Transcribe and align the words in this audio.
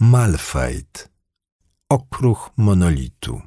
Malfajt, 0.00 1.08
okruch 1.88 2.50
monolitu. 2.56 3.42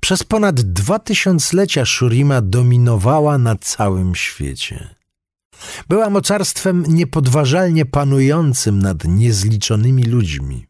Przez 0.00 0.24
ponad 0.24 0.60
dwa 0.60 0.98
tysiąclecia 0.98 1.84
Shurima 1.84 2.40
dominowała 2.40 3.38
na 3.38 3.56
całym 3.56 4.14
świecie. 4.14 4.94
Była 5.88 6.10
mocarstwem 6.10 6.84
niepodważalnie 6.88 7.86
panującym 7.86 8.78
nad 8.78 9.04
niezliczonymi 9.04 10.04
ludźmi. 10.04 10.66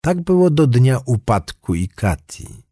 Tak 0.00 0.20
było 0.20 0.50
do 0.50 0.66
dnia 0.66 1.00
upadku 1.04 1.74
Ikati. 1.74 2.62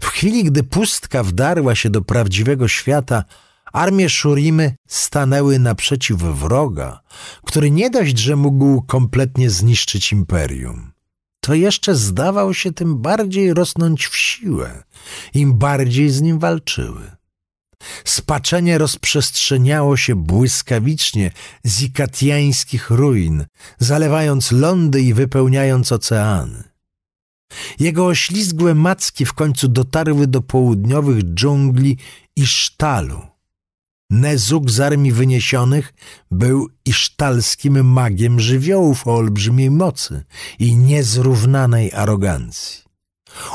W 0.00 0.06
chwili, 0.06 0.44
gdy 0.44 0.62
pustka 0.62 1.22
wdarła 1.22 1.74
się 1.74 1.90
do 1.90 2.02
prawdziwego 2.02 2.68
świata, 2.68 3.24
armie 3.72 4.08
Szurimy 4.08 4.76
stanęły 4.88 5.58
naprzeciw 5.58 6.18
wroga, 6.22 7.00
który 7.44 7.70
nie 7.70 7.90
dość, 7.90 8.18
że 8.18 8.36
mógł 8.36 8.82
kompletnie 8.82 9.50
zniszczyć 9.50 10.12
imperium, 10.12 10.92
to 11.40 11.54
jeszcze 11.54 11.94
zdawał 11.94 12.54
się 12.54 12.72
tym 12.72 12.98
bardziej 12.98 13.54
rosnąć 13.54 14.06
w 14.06 14.16
siłę, 14.16 14.82
im 15.34 15.58
bardziej 15.58 16.10
z 16.10 16.20
nim 16.20 16.38
walczyły. 16.38 17.10
Spaczenie 18.04 18.78
rozprzestrzeniało 18.78 19.96
się 19.96 20.14
błyskawicznie 20.14 21.30
z 21.64 21.82
ikatiańskich 21.82 22.90
ruin, 22.90 23.44
zalewając 23.78 24.52
lądy 24.52 25.02
i 25.02 25.14
wypełniając 25.14 25.92
oceany. 25.92 26.64
Jego 27.80 28.06
oślizgłe 28.06 28.74
macki 28.74 29.26
w 29.26 29.32
końcu 29.32 29.68
dotarły 29.68 30.26
do 30.26 30.42
południowych 30.42 31.22
dżungli 31.34 31.98
i 32.36 32.46
sztalu. 32.46 33.31
Nezuk 34.12 34.70
z 34.70 34.80
armii 34.80 35.12
wyniesionych 35.12 35.94
był 36.30 36.68
isztalskim 36.84 37.84
magiem 37.84 38.40
żywiołów 38.40 39.06
o 39.06 39.14
olbrzymiej 39.14 39.70
mocy 39.70 40.24
i 40.58 40.76
niezrównanej 40.76 41.92
arogancji. 41.92 42.82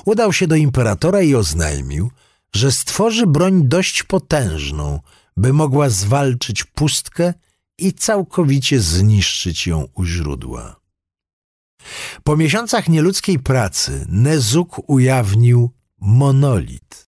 Udał 0.06 0.34
się 0.34 0.48
do 0.48 0.56
imperatora 0.56 1.22
i 1.22 1.36
oznajmił, 1.36 2.12
że 2.56 2.72
stworzy 2.72 3.28
broń 3.28 3.68
dość 3.68 4.04
potężną, 4.04 5.00
by 5.38 5.54
mogła 5.54 5.90
zwalczyć 5.90 6.64
pustkę 6.64 7.34
i 7.78 7.94
całkowicie 7.94 8.80
zniszczyć 8.80 9.68
ją 9.68 9.88
u 9.96 10.06
źródła. 10.06 10.76
Po 12.24 12.38
miesiącach 12.38 12.90
nieludzkiej 12.90 13.40
pracy 13.40 14.06
Nezuk 14.10 14.90
ujawnił 14.90 15.72
monolit. 16.00 17.07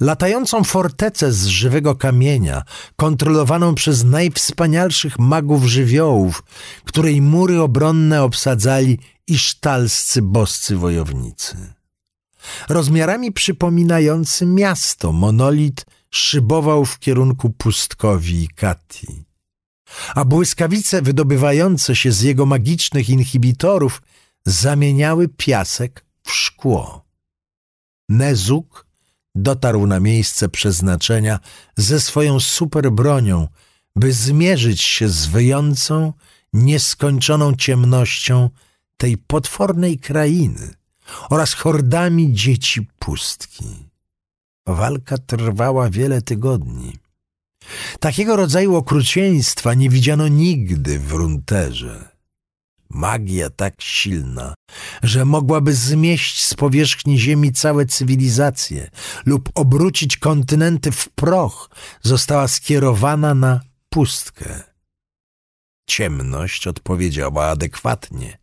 Latającą 0.00 0.64
fortecę 0.64 1.32
z 1.32 1.46
żywego 1.46 1.94
kamienia, 1.94 2.62
kontrolowaną 2.96 3.74
przez 3.74 4.04
najwspanialszych 4.04 5.18
magów 5.18 5.64
żywiołów, 5.64 6.42
której 6.84 7.22
mury 7.22 7.60
obronne 7.60 8.22
obsadzali 8.22 8.98
isztalscy 9.26 10.22
boscy 10.22 10.76
wojownicy. 10.76 11.56
Rozmiarami 12.68 13.32
przypominający 13.32 14.46
miasto, 14.46 15.12
monolit 15.12 15.86
szybował 16.10 16.84
w 16.84 16.98
kierunku 16.98 17.50
pustkowi 17.50 18.42
i 18.42 18.48
Kati. 18.48 19.24
A 20.14 20.24
błyskawice 20.24 21.02
wydobywające 21.02 21.96
się 21.96 22.12
z 22.12 22.22
jego 22.22 22.46
magicznych 22.46 23.10
inhibitorów 23.10 24.02
zamieniały 24.46 25.28
piasek 25.28 26.04
w 26.22 26.30
szkło. 26.32 27.04
Nezuk 28.08 28.86
dotarł 29.34 29.86
na 29.86 30.00
miejsce 30.00 30.48
przeznaczenia 30.48 31.40
ze 31.76 32.00
swoją 32.00 32.40
superbronią, 32.40 33.48
by 33.96 34.12
zmierzyć 34.12 34.82
się 34.82 35.08
z 35.08 35.26
wyjącą, 35.26 36.12
nieskończoną 36.52 37.54
ciemnością 37.56 38.50
tej 38.96 39.18
potwornej 39.18 39.98
krainy 39.98 40.74
oraz 41.30 41.54
hordami 41.54 42.32
dzieci 42.32 42.86
pustki. 42.98 43.64
Walka 44.66 45.18
trwała 45.18 45.90
wiele 45.90 46.22
tygodni. 46.22 46.96
Takiego 48.00 48.36
rodzaju 48.36 48.76
okrucieństwa 48.76 49.74
nie 49.74 49.90
widziano 49.90 50.28
nigdy 50.28 50.98
w 50.98 51.12
Runterze. 51.12 52.09
Magia 52.90 53.50
tak 53.50 53.74
silna, 53.82 54.54
że 55.02 55.24
mogłaby 55.24 55.74
zmieść 55.74 56.46
z 56.46 56.54
powierzchni 56.54 57.18
ziemi 57.18 57.52
całe 57.52 57.86
cywilizacje 57.86 58.90
lub 59.26 59.50
obrócić 59.54 60.16
kontynenty 60.16 60.92
w 60.92 61.08
proch, 61.08 61.70
została 62.02 62.48
skierowana 62.48 63.34
na 63.34 63.60
pustkę. 63.88 64.62
Ciemność 65.86 66.66
odpowiedziała 66.66 67.46
adekwatnie. 67.46 68.38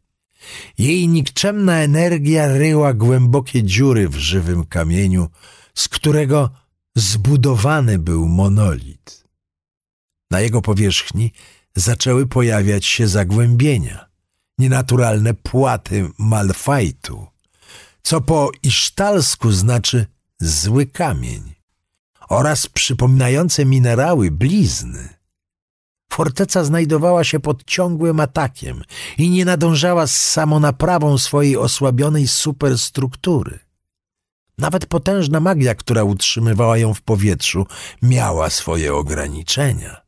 Jej 0.77 1.07
nikczemna 1.07 1.77
energia 1.77 2.57
ryła 2.57 2.93
głębokie 2.93 3.63
dziury 3.63 4.09
w 4.09 4.15
żywym 4.15 4.65
kamieniu, 4.65 5.29
z 5.75 5.87
którego 5.87 6.49
zbudowany 6.95 7.99
był 7.99 8.27
monolit. 8.27 9.27
Na 10.31 10.39
jego 10.41 10.61
powierzchni 10.61 11.31
zaczęły 11.75 12.27
pojawiać 12.27 12.85
się 12.85 13.07
zagłębienia 13.07 14.06
nienaturalne 14.57 15.34
płaty 15.34 16.09
malfajtu, 16.18 17.28
co 18.01 18.22
po 18.22 18.51
isztalsku 18.63 19.51
znaczy 19.51 20.06
zły 20.40 20.85
kamień, 20.85 21.53
oraz 22.29 22.68
przypominające 22.68 23.66
minerały 23.66 24.31
blizny. 24.31 25.09
Forteca 26.12 26.63
znajdowała 26.63 27.23
się 27.23 27.40
pod 27.40 27.63
ciągłym 27.63 28.19
atakiem 28.19 28.84
i 29.18 29.29
nie 29.29 29.45
nadążała 29.45 30.07
z 30.07 30.16
samonaprawą 30.16 31.18
swojej 31.18 31.57
osłabionej 31.57 32.28
superstruktury. 32.28 33.59
Nawet 34.57 34.85
potężna 34.85 35.39
magia, 35.39 35.75
która 35.75 36.03
utrzymywała 36.03 36.78
ją 36.78 36.94
w 36.94 37.01
powietrzu, 37.01 37.66
miała 38.01 38.50
swoje 38.50 38.95
ograniczenia. 38.95 40.06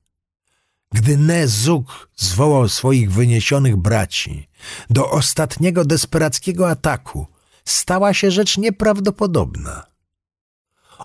Gdy 0.93 1.17
Nezuk 1.17 2.09
zwołał 2.15 2.69
swoich 2.69 3.11
wyniesionych 3.11 3.75
braci 3.75 4.49
do 4.89 5.09
ostatniego 5.11 5.85
desperackiego 5.85 6.69
ataku, 6.69 7.27
stała 7.65 8.13
się 8.13 8.31
rzecz 8.31 8.57
nieprawdopodobna. 8.57 9.85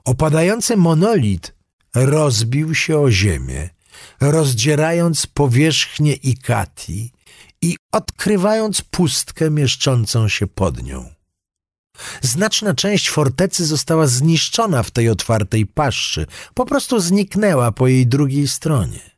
Opadający 0.05 0.77
monolit 0.77 1.55
rozbił 1.95 2.75
się 2.75 2.99
o 2.99 3.11
ziemię, 3.11 3.71
rozdzierając 4.21 5.27
powierzchnię 5.27 6.13
Ikati 6.13 7.13
i 7.63 7.77
odkrywając 7.93 8.83
pustkę 8.83 9.51
mieszczącą 9.51 10.29
się 10.29 10.47
pod 10.47 10.83
nią. 10.83 11.15
Znaczna 12.23 12.75
część 12.75 13.11
fortecy 13.11 13.67
została 13.67 14.07
zniszczona 14.07 14.83
w 14.83 14.91
tej 14.91 15.09
otwartej 15.09 15.67
paszczy, 15.67 16.27
po 16.55 16.67
prostu 16.67 17.01
zniknęła 17.01 17.73
po 17.73 17.87
jej 17.87 18.07
drugiej 18.07 18.49
stronie. 18.49 19.14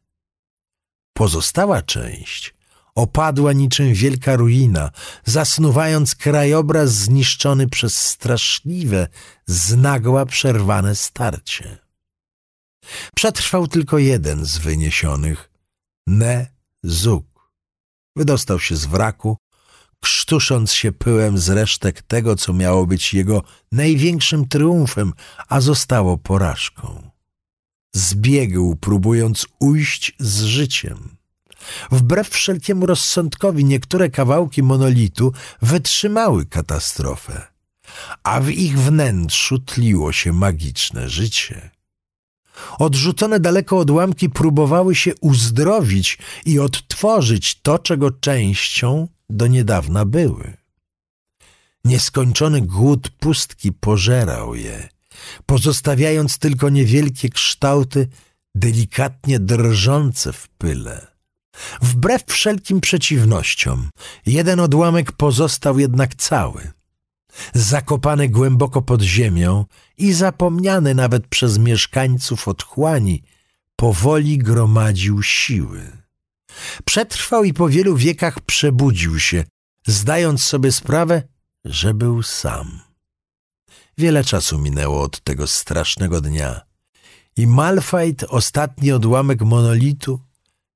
Pozostała 1.16 1.82
część 1.82 2.54
opadła 2.94 3.52
niczym 3.52 3.94
wielka 3.94 4.36
ruina, 4.36 4.90
zasnuwając 5.24 6.14
krajobraz 6.14 6.90
zniszczony 6.90 7.68
przez 7.68 7.96
straszliwe, 7.96 9.08
znagła 9.46 10.26
przerwane 10.26 10.96
starcie. 10.96 11.78
Przetrwał 13.14 13.68
tylko 13.68 13.98
jeden 13.98 14.44
z 14.44 14.58
wyniesionych, 14.58 15.50
Ne 16.06 16.46
Zuk. 16.82 17.50
Wydostał 18.16 18.60
się 18.60 18.76
z 18.76 18.86
wraku, 18.86 19.36
krztusząc 20.00 20.72
się 20.72 20.92
pyłem 20.92 21.38
z 21.38 21.48
resztek 21.48 22.02
tego, 22.02 22.36
co 22.36 22.52
miało 22.52 22.86
być 22.86 23.14
jego 23.14 23.42
największym 23.72 24.48
triumfem, 24.48 25.12
a 25.48 25.60
zostało 25.60 26.18
porażką 26.18 27.15
zbiegł, 27.96 28.76
próbując 28.76 29.46
ujść 29.60 30.12
z 30.18 30.42
życiem. 30.42 31.16
Wbrew 31.90 32.28
wszelkiemu 32.28 32.86
rozsądkowi 32.86 33.64
niektóre 33.64 34.10
kawałki 34.10 34.62
monolitu 34.62 35.32
wytrzymały 35.62 36.46
katastrofę, 36.46 37.46
a 38.22 38.40
w 38.40 38.50
ich 38.50 38.78
wnętrzu 38.78 39.58
tliło 39.58 40.12
się 40.12 40.32
magiczne 40.32 41.08
życie. 41.08 41.70
Odrzucone 42.78 43.40
daleko 43.40 43.78
odłamki 43.78 44.30
próbowały 44.30 44.94
się 44.94 45.12
uzdrowić 45.20 46.18
i 46.46 46.58
odtworzyć 46.58 47.60
to, 47.62 47.78
czego 47.78 48.10
częścią 48.10 49.08
do 49.30 49.46
niedawna 49.46 50.04
były. 50.04 50.56
Nieskończony 51.84 52.60
głód 52.60 53.10
pustki 53.10 53.72
pożerał 53.72 54.54
je 54.54 54.88
pozostawiając 55.46 56.38
tylko 56.38 56.68
niewielkie 56.68 57.28
kształty 57.28 58.08
delikatnie 58.54 59.38
drżące 59.38 60.32
w 60.32 60.48
pyle. 60.48 61.06
Wbrew 61.82 62.24
wszelkim 62.26 62.80
przeciwnościom, 62.80 63.90
jeden 64.26 64.60
odłamek 64.60 65.12
pozostał 65.12 65.78
jednak 65.78 66.14
cały. 66.14 66.72
Zakopany 67.54 68.28
głęboko 68.28 68.82
pod 68.82 69.02
ziemią 69.02 69.64
i 69.98 70.12
zapomniany 70.12 70.94
nawet 70.94 71.26
przez 71.26 71.58
mieszkańców 71.58 72.48
otchłani, 72.48 73.22
powoli 73.76 74.38
gromadził 74.38 75.22
siły. 75.22 75.92
Przetrwał 76.84 77.44
i 77.44 77.52
po 77.52 77.68
wielu 77.68 77.96
wiekach 77.96 78.40
przebudził 78.40 79.18
się, 79.20 79.44
zdając 79.86 80.44
sobie 80.44 80.72
sprawę, 80.72 81.22
że 81.64 81.94
był 81.94 82.22
sam. 82.22 82.85
Wiele 83.98 84.24
czasu 84.24 84.58
minęło 84.58 85.02
od 85.02 85.20
tego 85.20 85.46
strasznego 85.46 86.20
dnia 86.20 86.60
i 87.36 87.46
Malfajt, 87.46 88.24
ostatni 88.24 88.92
odłamek 88.92 89.42
monolitu, 89.42 90.20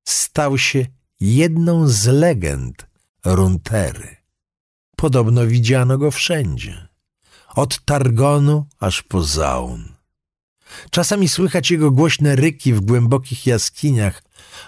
stał 0.04 0.58
się 0.58 0.86
jedną 1.20 1.88
z 1.88 2.06
legend 2.06 2.86
Runtery. 3.24 4.16
Podobno 4.96 5.46
widziano 5.46 5.98
go 5.98 6.10
wszędzie, 6.10 6.88
od 7.54 7.84
Targonu 7.84 8.66
aż 8.78 9.02
po 9.02 9.22
Zaun. 9.22 9.94
Czasami 10.90 11.28
słychać 11.28 11.70
jego 11.70 11.90
głośne 11.90 12.36
ryki 12.36 12.72
w 12.72 12.80
głębokich 12.80 13.46
jaskiniach, 13.46 14.22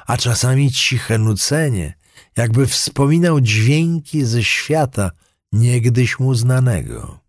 a 0.06 0.16
czasami 0.16 0.72
ciche 0.72 1.18
nucenie, 1.18 1.94
jakby 2.36 2.66
wspominał 2.66 3.40
dźwięki 3.40 4.24
ze 4.24 4.44
świata 4.44 5.10
niegdyś 5.52 6.18
mu 6.18 6.34
znanego. 6.34 7.21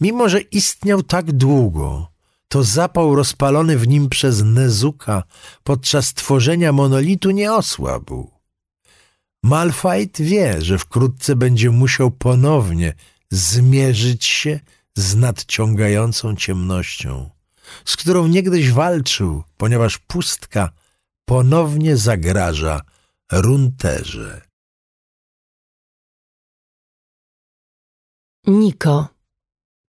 Mimo, 0.00 0.28
że 0.28 0.40
istniał 0.40 1.02
tak 1.02 1.32
długo, 1.32 2.08
to 2.48 2.62
zapał 2.62 3.14
rozpalony 3.14 3.78
w 3.78 3.88
nim 3.88 4.08
przez 4.08 4.42
Nezuka 4.42 5.22
podczas 5.62 6.14
tworzenia 6.14 6.72
monolitu 6.72 7.30
nie 7.30 7.52
osłabł. 7.52 8.30
Malfight 9.42 10.22
wie, 10.22 10.62
że 10.62 10.78
wkrótce 10.78 11.36
będzie 11.36 11.70
musiał 11.70 12.10
ponownie 12.10 12.94
zmierzyć 13.30 14.24
się 14.24 14.60
z 14.96 15.16
nadciągającą 15.16 16.36
ciemnością, 16.36 17.30
z 17.84 17.96
którą 17.96 18.26
niegdyś 18.26 18.72
walczył, 18.72 19.42
ponieważ 19.56 19.98
pustka 19.98 20.70
ponownie 21.24 21.96
zagraża 21.96 22.80
Runterze. 23.32 24.42
Niko, 28.46 29.08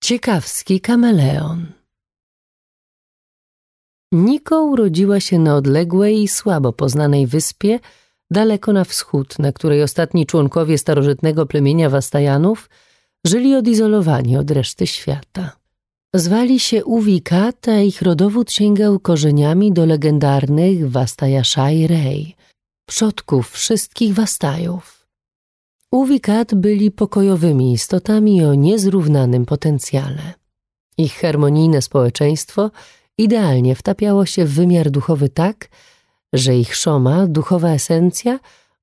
ciekawski 0.07 0.81
kameleon. 0.81 1.65
Niko 4.12 4.63
urodziła 4.63 5.19
się 5.19 5.39
na 5.39 5.56
odległej 5.56 6.24
i 6.24 6.27
słabo 6.27 6.74
poznanej 6.74 7.27
wyspie, 7.27 7.80
daleko 8.31 8.74
na 8.74 8.83
wschód, 8.83 9.39
na 9.39 9.51
której 9.51 9.83
ostatni 9.83 10.25
członkowie 10.25 10.77
starożytnego 10.77 11.45
plemienia 11.45 11.89
Wastajanów 11.89 12.69
żyli 13.25 13.56
odizolowani 13.56 14.38
od 14.38 14.51
reszty 14.51 14.88
świata. 14.88 15.57
Zwali 16.15 16.59
się 16.59 16.86
Uwikat, 16.86 17.68
a 17.68 17.80
ich 17.80 18.01
rodowód 18.01 18.51
sięgał 18.51 19.00
korzeniami 19.00 19.71
do 19.71 19.86
legendarnych 19.86 20.92
Wastajaszaj 20.92 21.88
Rej, 21.88 22.36
przodków 22.89 23.51
wszystkich 23.51 24.13
Wastajów. 24.13 24.97
Uwikat 25.92 26.56
byli 26.56 26.92
pokojowymi 26.92 27.74
istotami 27.74 28.45
o 28.45 28.54
niezrównanym 28.54 29.45
potencjale. 29.45 30.34
Ich 30.98 31.13
harmonijne 31.13 31.81
społeczeństwo 31.81 32.72
idealnie 33.18 33.75
wtapiało 33.75 34.25
się 34.25 34.45
w 34.45 34.54
wymiar 34.54 34.92
duchowy 34.92 35.30
tak, 35.30 35.69
że 36.34 36.56
ich 36.56 36.75
szoma, 36.75 37.28
duchowa 37.28 37.69
esencja, 37.69 38.39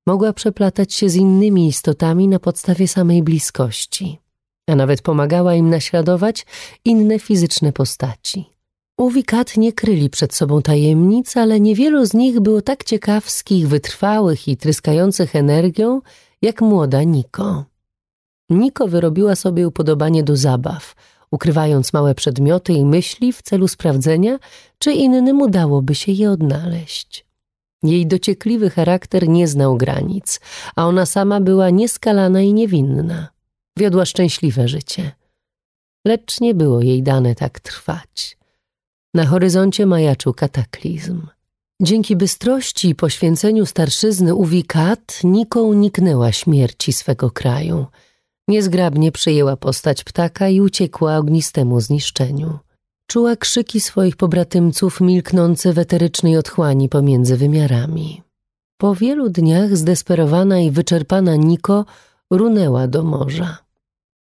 mogła 0.07 0.33
przeplatać 0.33 0.93
się 0.93 1.09
z 1.09 1.15
innymi 1.15 1.67
istotami 1.67 2.27
na 2.27 2.39
podstawie 2.39 2.87
samej 2.87 3.23
bliskości, 3.23 4.19
a 4.67 4.75
nawet 4.75 5.01
pomagała 5.01 5.55
im 5.55 5.69
naśladować 5.69 6.45
inne 6.85 7.19
fizyczne 7.19 7.73
postaci. 7.73 8.45
Uwikat 8.97 9.57
nie 9.57 9.73
kryli 9.73 10.09
przed 10.09 10.33
sobą 10.33 10.61
tajemnic, 10.61 11.37
ale 11.37 11.59
niewielu 11.59 12.05
z 12.05 12.13
nich 12.13 12.39
było 12.39 12.61
tak 12.61 12.83
ciekawskich, 12.83 13.67
wytrwałych 13.67 14.47
i 14.47 14.57
tryskających 14.57 15.35
energią, 15.35 16.01
jak 16.41 16.61
młoda 16.61 17.03
Niko. 17.03 17.65
Niko 18.49 18.87
wyrobiła 18.87 19.35
sobie 19.35 19.67
upodobanie 19.67 20.23
do 20.23 20.37
zabaw– 20.37 20.95
ukrywając 21.31 21.93
małe 21.93 22.15
przedmioty 22.15 22.73
i 22.73 22.85
myśli 22.85 23.33
w 23.33 23.41
celu 23.41 23.67
sprawdzenia, 23.67 24.39
czy 24.79 24.91
innym 24.91 25.41
udałoby 25.41 25.95
się 25.95 26.11
je 26.11 26.31
odnaleźć. 26.31 27.25
Jej 27.83 28.07
dociekliwy 28.07 28.69
charakter 28.69 29.27
nie 29.27 29.47
znał 29.47 29.77
granic, 29.77 30.39
a 30.75 30.85
ona 30.85 31.05
sama 31.05 31.39
była 31.41 31.69
nieskalana 31.69 32.41
i 32.41 32.53
niewinna. 32.53 33.27
Wiodła 33.77 34.05
szczęśliwe 34.05 34.67
życie. 34.67 35.11
Lecz 36.05 36.41
nie 36.41 36.53
było 36.53 36.81
jej 36.81 37.03
dane 37.03 37.35
tak 37.35 37.59
trwać. 37.59 38.37
Na 39.13 39.25
horyzoncie 39.25 39.85
majaczył 39.85 40.33
kataklizm. 40.33 41.27
Dzięki 41.81 42.15
bystrości 42.15 42.89
i 42.89 42.95
poświęceniu 42.95 43.65
starszyzny 43.65 44.35
Uwikat 44.35 45.19
Niko 45.23 45.61
uniknęła 45.61 46.31
śmierci 46.31 46.93
swego 46.93 47.31
kraju– 47.31 47.85
Niezgrabnie 48.47 49.11
przyjęła 49.11 49.57
postać 49.57 50.03
ptaka 50.03 50.49
i 50.49 50.61
uciekła 50.61 51.17
ognistemu 51.17 51.81
zniszczeniu. 51.81 52.59
Czuła 53.07 53.35
krzyki 53.35 53.81
swoich 53.81 54.15
pobratymców 54.15 55.01
milknące 55.01 55.73
w 55.73 55.79
eterycznej 55.79 56.37
otchłani 56.37 56.89
pomiędzy 56.89 57.37
wymiarami. 57.37 58.21
Po 58.77 58.95
wielu 58.95 59.29
dniach 59.29 59.77
zdesperowana 59.77 60.59
i 60.59 60.71
wyczerpana 60.71 61.35
Niko 61.35 61.85
runęła 62.31 62.87
do 62.87 63.03
morza. 63.03 63.57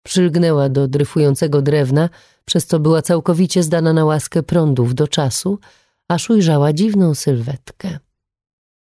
Przylgnęła 0.03 0.69
do 0.69 0.87
dryfującego 0.87 1.61
drewna, 1.61 2.09
przez 2.45 2.65
co 2.65 2.79
była 2.79 3.01
całkowicie 3.01 3.63
zdana 3.63 3.93
na 3.93 4.05
łaskę 4.05 4.43
prądów 4.43 4.95
do 4.95 5.07
czasu, 5.07 5.59
aż 6.09 6.29
ujrzała 6.29 6.73
dziwną 6.73 7.15
sylwetkę. 7.15 7.99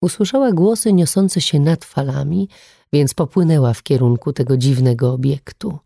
Usłyszała 0.03 0.53
głosy 0.53 0.93
niosące 0.93 1.41
się 1.41 1.61
nad 1.61 1.85
falami, 1.85 2.49
więc 2.93 3.15
popłynęła 3.15 3.75
w 3.75 3.83
kierunku 3.83 4.33
tego 4.33 4.57
dziwnego 4.57 5.13
obiektu. 5.13 5.79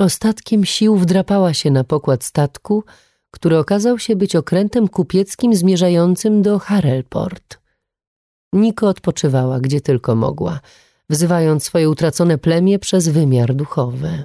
Ostatkiem 0.00 0.64
sił 0.64 0.96
wdrapała 0.96 1.54
się 1.54 1.70
na 1.70 1.84
pokład 1.84 2.24
statku, 2.24 2.84
który 3.30 3.58
okazał 3.58 3.98
się 3.98 4.16
być 4.16 4.36
okrętem 4.36 4.88
kupieckim 4.88 5.54
zmierzającym 5.54 6.42
do 6.42 6.58
Harelport. 6.58 7.58
Niko 8.52 8.88
odpoczywała, 8.88 9.60
gdzie 9.60 9.80
tylko 9.80 10.14
mogła, 10.14 10.60
wzywając 11.10 11.64
swoje 11.64 11.90
utracone 11.90 12.38
plemię 12.38 12.78
przez 12.78 13.08
wymiar 13.08 13.54
duchowy. 13.54 14.24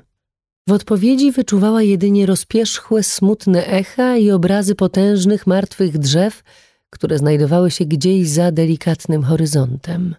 W 0.68 0.72
odpowiedzi 0.72 1.32
wyczuwała 1.32 1.82
jedynie 1.82 2.26
rozpierzchłe, 2.26 3.04
smutne 3.04 3.68
echa 3.68 4.18
i 4.18 4.32
obrazy 4.32 4.76
potężnych, 4.76 5.48
martwych 5.48 5.98
drzew, 5.98 6.44
które 6.90 7.18
znajdowały 7.18 7.72
się 7.72 7.86
gdzieś 7.86 8.30
za 8.30 8.52
delikatnym 8.52 9.24
horyzontem. 9.24 10.16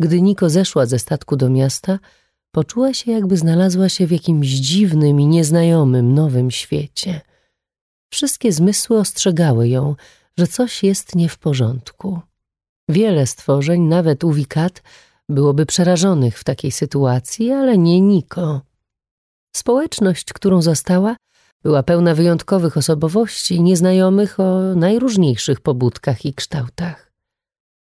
Gdy 0.00 0.22
Niko 0.22 0.50
zeszła 0.50 0.86
ze 0.86 0.98
statku 0.98 1.36
do 1.36 1.50
miasta, 1.50 1.98
poczuła 2.50 2.94
się, 2.94 3.12
jakby 3.12 3.36
znalazła 3.36 3.88
się 3.88 4.06
w 4.06 4.10
jakimś 4.10 4.48
dziwnym 4.48 5.20
i 5.20 5.26
nieznajomym 5.26 6.14
nowym 6.14 6.50
świecie. 6.50 7.20
Wszystkie 8.12 8.52
zmysły 8.52 8.98
ostrzegały 8.98 9.68
ją, 9.68 9.94
że 10.38 10.46
coś 10.46 10.82
jest 10.82 11.14
nie 11.14 11.28
w 11.28 11.38
porządku. 11.38 12.20
Wiele 12.88 13.26
stworzeń, 13.26 13.82
nawet 13.82 14.24
uwikat, 14.24 14.82
byłoby 15.28 15.66
przerażonych 15.66 16.38
w 16.38 16.44
takiej 16.44 16.70
sytuacji, 16.70 17.52
ale 17.52 17.78
nie 17.78 18.00
Niko. 18.00 18.60
Społeczność, 19.56 20.32
którą 20.32 20.62
zastała, 20.62 21.16
była 21.62 21.82
pełna 21.82 22.14
wyjątkowych 22.14 22.76
osobowości 22.76 23.62
nieznajomych 23.62 24.40
o 24.40 24.74
najróżniejszych 24.74 25.60
pobudkach 25.60 26.24
i 26.24 26.34
kształtach. 26.34 27.12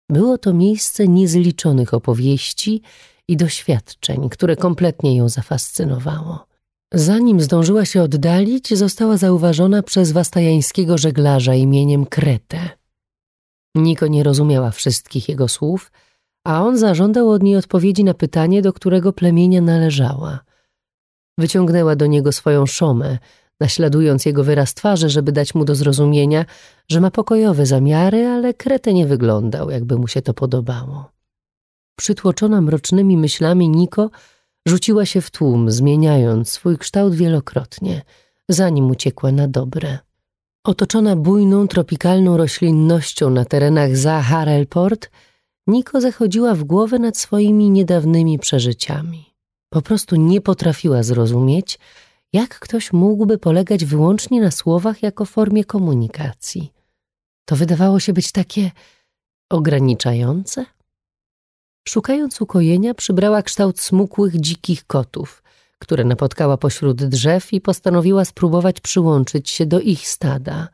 Było 0.10 0.38
to 0.38 0.53
miejsce 0.53 1.08
niezliczonych 1.08 1.94
opowieści 1.94 2.82
i 3.27 3.38
doświadczeń, 3.38 4.30
które 4.30 4.56
kompletnie 4.56 5.18
ją 5.18 5.30
zafascynowało. 5.30 6.46
Zanim 6.94 7.41
zdążyła 7.41 7.86
się 7.86 8.01
oddalić, 8.01 8.77
została 8.77 9.18
zauważona 9.18 9.84
przez 9.84 10.12
wastajańskiego 10.12 10.98
żeglarza 10.98 11.56
imieniem 11.56 12.06
Kretę. 12.06 12.70
Niko 13.75 14.08
nie 14.08 14.24
rozumiała 14.24 14.72
wszystkich 14.72 15.30
jego 15.30 15.48
słów, 15.48 15.91
a 16.48 16.63
on 16.63 16.77
zażądał 16.77 17.30
od 17.30 17.44
niej 17.44 17.56
odpowiedzi 17.56 18.03
na 18.03 18.13
pytanie, 18.13 18.62
do 18.62 18.74
którego 18.74 19.13
plemienia 19.13 19.62
należała. 19.62 20.39
Wyciągnęła 21.38 21.95
do 21.95 22.05
niego 22.05 22.31
swoją 22.31 22.65
szomę, 22.65 23.17
naśladując 23.59 24.25
jego 24.25 24.43
wyraz 24.43 24.73
twarzy, 24.73 25.09
żeby 25.09 25.31
dać 25.31 25.55
mu 25.55 25.65
do 25.65 25.75
zrozumienia, 25.75 26.45
że 26.89 27.01
ma 27.01 27.11
pokojowe 27.11 27.65
zamiary, 27.65 28.27
ale 28.27 28.53
Kretę 28.53 28.93
nie 28.93 29.07
wyglądał, 29.07 29.69
jakby 29.69 29.97
mu 29.97 30.07
się 30.07 30.21
to 30.21 30.33
podobało. 30.33 31.11
Przytłoczona 31.95 32.61
mrocznymi 32.61 33.17
myślami 33.17 33.69
Niko 33.69 34.09
rzuciła 34.67 35.05
się 35.05 35.21
w 35.21 35.31
tłum, 35.31 35.71
zmieniając 35.71 36.50
swój 36.50 36.77
kształt 36.77 37.15
wielokrotnie, 37.15 38.01
zanim 38.50 38.89
uciekła 38.89 39.31
na 39.31 39.47
dobre. 39.47 40.00
Otoczona 40.63 41.15
bujną, 41.15 41.67
tropikalną 41.67 42.38
roślinnością 42.38 43.29
na 43.29 43.45
terenach 43.45 43.97
za 43.97 44.21
Harelport, 44.21 45.09
Niko 45.67 46.01
zachodziła 46.01 46.55
w 46.55 46.63
głowę 46.63 47.00
nad 47.00 47.17
swoimi 47.17 47.69
niedawnymi 47.69 48.39
przeżyciami. 48.39 49.30
Po 49.74 49.82
prostu 49.82 50.16
nie 50.16 50.42
potrafiła 50.42 51.04
zrozumieć, 51.04 51.80
jak 52.34 52.60
ktoś 52.60 52.94
mógłby 52.94 53.38
polegać 53.38 53.86
wyłącznie 53.86 54.42
na 54.42 54.51
słowach 54.51 55.04
jako 55.04 55.25
formie 55.25 55.66
komunikacji? 55.66 56.74
To 57.46 57.56
wydawało 57.56 58.00
się 58.00 58.13
być 58.13 58.32
takie 58.32 58.72
ograniczające. 59.50 60.66
Szukając 61.88 62.42
ukojenia, 62.42 62.94
przybrała 62.94 63.44
kształt 63.44 63.80
smukłych, 63.80 64.40
dzikich 64.40 64.88
kotów, 64.88 65.44
które 65.80 66.04
napotkała 66.04 66.58
pośród 66.58 67.04
drzew 67.04 67.54
i 67.54 67.62
postanowiła 67.62 68.25
spróbować 68.25 68.82
przyłączyć 68.82 69.50
się 69.50 69.66
do 69.66 69.80
ich 69.80 70.08
stada. 70.08 70.68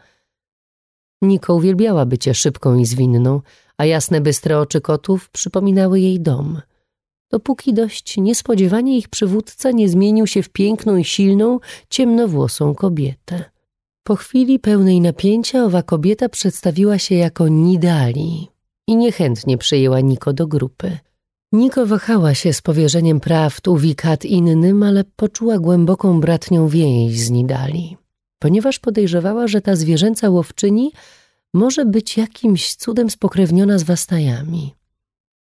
Niko 1.22 1.56
uwielbiała 1.56 2.06
bycie 2.06 2.34
szybką 2.34 2.75
i 2.75 2.86
zwinną, 2.86 3.42
a 3.77 3.86
jasne, 3.86 4.22
bystre 4.22 4.60
oczy 4.60 4.82
kotów 4.82 5.30
przypominały 5.30 6.00
jej 6.00 6.20
dom. 6.20 6.62
Dopóki 7.31 7.74
dość 7.74 8.17
niespodziewanie 8.17 8.98
ich 8.98 9.10
przywódca 9.10 9.72
nie 9.72 9.89
zmienił 9.89 10.27
się 10.27 10.43
w 10.43 10.50
piękną 10.50 10.98
i 10.98 11.03
silną, 11.03 11.60
ciemnowłosą 11.89 12.75
kobietę. 12.75 13.43
Po 14.03 14.15
chwili 14.15 14.60
pełnej 14.60 15.01
napięcia 15.01 15.63
owa 15.63 15.84
kobieta 15.84 16.29
przedstawiła 16.29 16.98
się 17.00 17.15
jako 17.15 17.48
Nidali 17.48 18.48
i 18.88 18.96
niechętnie 18.96 19.57
przyjęła 19.57 20.00
Niko 20.01 20.34
do 20.34 20.48
grupy. 20.48 20.98
Niko 21.51 21.86
wahała 21.86 22.34
się 22.34 22.53
z 22.53 22.62
powierzeniem 22.62 23.19
praw 23.19 23.60
Uwikat 23.67 24.25
innym, 24.25 24.84
ale 24.84 25.03
poczuła 25.03 25.60
głęboką 25.60 26.19
bratnią 26.19 26.67
więź 26.67 27.19
z 27.19 27.29
Nidali, 27.29 27.98
ponieważ 28.39 28.79
podejrzewała, 28.79 29.48
że 29.48 29.62
ta 29.62 29.75
zwierzęca 29.75 30.29
łowczyni 30.29 30.91
może 31.53 31.86
być 31.86 32.17
jakimś 32.17 32.75
cudem 32.75 33.10
spokrewniona 33.10 33.77
z 33.77 33.84
Wastajami. 33.84 34.74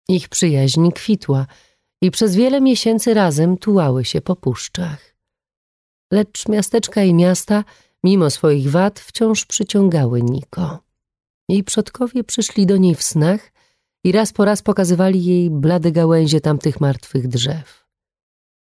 Ich 0.09 0.29
przyjaźń 0.29 0.91
kwitła 0.91 1.47
i 2.07 2.11
przez 2.11 2.37
wiele 2.37 2.61
miesięcy 2.61 3.15
razem 3.15 3.59
tułały 3.59 4.05
się 4.05 4.21
po 4.21 4.37
puszczach. 4.37 5.17
Lecz 6.13 6.49
miasteczka 6.49 7.03
i 7.03 7.15
miasta, 7.15 7.65
mimo 8.05 8.31
swoich 8.31 8.71
wad, 8.71 9.01
wciąż 9.01 9.45
przyciągały 9.45 10.23
Niko. 10.23 10.79
Jej 11.49 11.65
przodkowie 11.65 12.25
przyszli 12.25 12.67
do 12.67 12.77
niej 12.77 12.95
w 12.95 13.03
snach 13.03 13.53
i 14.05 14.13
raz 14.13 14.33
po 14.33 14.45
raz 14.45 14.63
pokazywali 14.63 15.25
jej 15.25 15.51
blade 15.51 15.93
gałęzie 15.93 16.41
tamtych 16.41 16.81
martwych 16.81 17.29
drzew. 17.29 17.87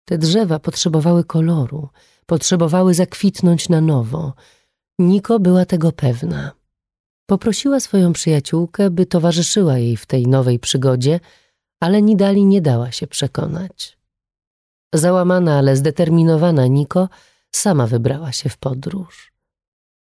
Te 0.05 0.17
drzewa 0.17 0.59
potrzebowały 0.59 1.23
koloru, 1.23 1.89
potrzebowały 2.25 2.93
zakwitnąć 2.93 3.69
na 3.69 3.81
nowo. 3.81 4.33
Niko 4.99 5.39
była 5.39 5.65
tego 5.65 5.91
pewna. 5.91 6.51
Poprosiła 7.25 7.79
swoją 7.79 8.13
przyjaciółkę, 8.13 8.89
by 8.89 9.05
towarzyszyła 9.05 9.77
jej 9.77 9.97
w 9.97 10.05
tej 10.05 10.27
nowej 10.27 10.59
przygodzie, 10.59 11.19
ale 11.81 12.01
Nidali 12.01 12.45
nie 12.45 12.61
dała 12.61 12.91
się 12.91 13.07
przekonać. 13.07 13.97
Załamana, 14.93 15.57
ale 15.57 15.75
zdeterminowana 15.75 16.67
Niko 16.67 17.09
sama 17.51 17.87
wybrała 17.87 18.31
się 18.31 18.49
w 18.49 18.57
podróż. 18.57 19.31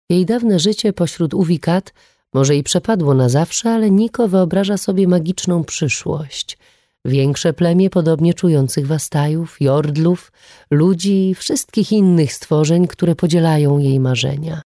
Jej 0.09 0.25
dawne 0.25 0.59
życie 0.59 0.93
pośród 0.93 1.33
uwikat 1.33 1.93
może 2.33 2.55
i 2.55 2.63
przepadło 2.63 3.13
na 3.13 3.29
zawsze, 3.29 3.69
ale 3.71 3.91
Niko 3.91 4.27
wyobraża 4.27 4.77
sobie 4.77 5.07
magiczną 5.07 5.63
przyszłość. 5.63 6.57
Większe 7.05 7.53
plemię 7.53 7.89
podobnie 7.89 8.33
czujących 8.33 8.87
wastajów, 8.87 9.61
jordlów, 9.61 10.31
ludzi 10.71 11.29
i 11.29 11.35
wszystkich 11.35 11.91
innych 11.91 12.33
stworzeń, 12.33 12.87
które 12.87 13.15
podzielają 13.15 13.77
jej 13.77 13.99
marzenia. 13.99 14.61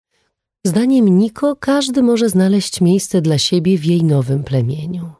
Zdaniem 0.66 1.18
Niko 1.18 1.56
każdy 1.56 2.02
może 2.02 2.28
znaleźć 2.28 2.80
miejsce 2.80 3.20
dla 3.20 3.38
siebie 3.38 3.78
w 3.78 3.84
jej 3.84 4.04
nowym 4.04 4.44
plemieniu. 4.44 5.12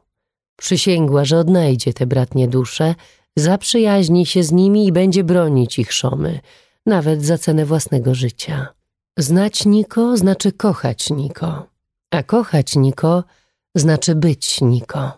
Przysięgła, 0.58 1.24
że 1.24 1.38
odnajdzie 1.38 1.92
te 1.92 2.06
bratnie 2.06 2.48
dusze, 2.48 2.94
zaprzyjaźni 3.36 4.26
się 4.26 4.42
z 4.42 4.52
nimi 4.52 4.86
i 4.86 4.92
będzie 4.92 5.24
bronić 5.24 5.78
ich 5.78 5.92
szomy, 5.92 6.40
nawet 6.86 7.24
za 7.24 7.38
cenę 7.38 7.64
własnego 7.64 8.14
życia. 8.14 8.74
Znać 9.18 9.66
Niko 9.66 10.16
znaczy 10.16 10.52
kochać 10.52 11.10
Niko, 11.10 11.66
a 12.10 12.22
kochać 12.22 12.76
Niko 12.76 13.24
znaczy 13.74 14.14
być 14.14 14.60
Niko. 14.60 15.12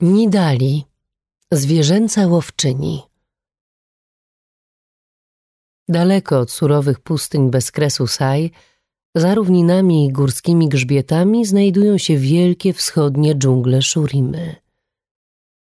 Nidali, 0.00 0.84
zwierzęca 1.52 2.26
łowczyni. 2.26 3.02
Daleko 5.88 6.38
od 6.38 6.50
surowych 6.50 7.00
pustyń 7.00 7.50
bez 7.50 7.72
kresu 7.72 8.06
Saj, 8.06 8.50
za 9.14 9.34
równinami 9.34 10.06
i 10.06 10.12
górskimi 10.12 10.68
grzbietami 10.68 11.44
znajdują 11.46 11.98
się 11.98 12.16
wielkie 12.16 12.72
wschodnie 12.72 13.34
dżungle 13.34 13.82
Szurimy. 13.82 14.56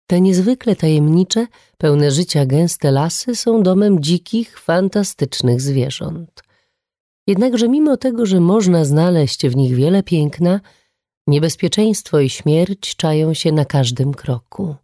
Te 0.07 0.21
niezwykle 0.21 0.77
tajemnicze, 0.77 1.47
pełne 1.79 2.11
życia 2.11 2.47
gęste 2.47 2.91
lasy 2.91 3.37
są 3.37 3.63
domem 3.63 4.03
dzikich, 4.03 4.61
fantastycznych 4.61 5.61
zwierząt. 5.61 6.43
Jednakże 7.27 7.69
mimo 7.69 7.97
tego, 7.97 8.27
że 8.27 8.41
można 8.41 8.85
znaleźć 8.85 9.47
w 9.47 9.57
nich 9.57 9.75
wiele 9.75 10.03
piękna, 10.03 10.61
niebezpieczeństwo 11.27 12.21
i 12.21 12.31
śmierć 12.31 12.97
czają 12.97 13.35
się 13.35 13.53
na 13.53 13.65
każdym 13.65 14.15
kroku. 14.15 14.77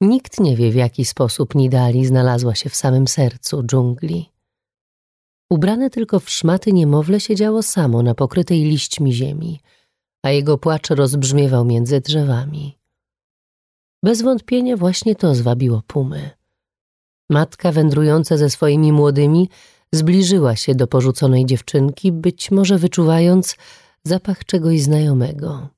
Nikt 0.00 0.40
nie 0.40 0.56
wie, 0.56 0.70
w 0.70 0.74
jaki 0.74 1.04
sposób 1.04 1.54
Nidali 1.54 2.06
znalazła 2.06 2.54
się 2.54 2.70
w 2.70 2.76
samym 2.76 3.08
sercu 3.08 3.62
dżungli. 3.62 4.37
Ubrane 5.50 5.90
tylko 5.90 6.20
w 6.20 6.30
szmaty 6.30 6.72
niemowlę 6.72 7.20
siedziało 7.20 7.62
samo 7.62 8.02
na 8.02 8.14
pokrytej 8.14 8.64
liśćmi 8.64 9.12
ziemi, 9.12 9.60
a 10.22 10.30
jego 10.30 10.58
płacz 10.58 10.90
rozbrzmiewał 10.90 11.64
między 11.64 12.00
drzewami. 12.00 12.78
Bez 14.04 14.22
wątpienia 14.22 14.76
właśnie 14.76 15.16
to 15.16 15.34
zwabiło 15.34 15.82
pumy. 15.86 16.30
Matka 17.30 17.72
wędrująca 17.72 18.36
ze 18.36 18.50
swoimi 18.50 18.92
młodymi 18.92 19.48
zbliżyła 19.92 20.56
się 20.56 20.74
do 20.74 20.86
porzuconej 20.86 21.46
dziewczynki, 21.46 22.12
być 22.12 22.50
może 22.50 22.78
wyczuwając 22.78 23.56
zapach 24.04 24.44
czegoś 24.44 24.80
znajomego, 24.80 25.68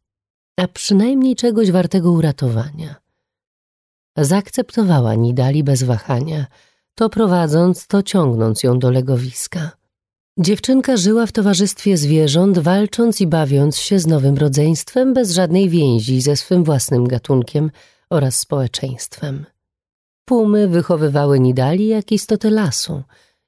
a 0.56 0.68
przynajmniej 0.68 1.36
czegoś 1.36 1.70
wartego 1.70 2.12
uratowania. 2.12 2.94
Zaakceptowała 4.16 5.14
Nidali 5.14 5.64
bez 5.64 5.82
wahania– 5.82 6.46
to 7.00 7.11
prowadząc, 7.11 7.87
to 7.87 8.02
ciągnąc 8.02 8.62
ją 8.62 8.78
do 8.78 8.90
legowiska. 8.90 9.71
Dziewczynka 10.38 10.97
żyła 10.97 11.26
w 11.26 11.33
towarzystwie 11.33 11.97
zwierząt, 11.97 12.59
walcząc 12.59 13.21
i 13.21 13.26
bawiąc 13.26 13.76
się 13.76 13.99
z 13.99 14.07
nowym 14.07 14.38
rodzeństwem 14.38 15.14
bez 15.14 15.30
żadnej 15.30 15.69
więzi 15.69 16.21
ze 16.21 16.37
swym 16.37 16.64
własnym 16.64 17.09
gatunkiem 17.09 17.71
oraz 18.11 18.38
społeczeństwem. 18.38 19.47
Pumy 20.25 20.69
wychowywały 20.69 21.40
Nidali 21.40 21.87
jak 21.87 22.12
istoty 22.12 22.50
lasu 22.50 23.02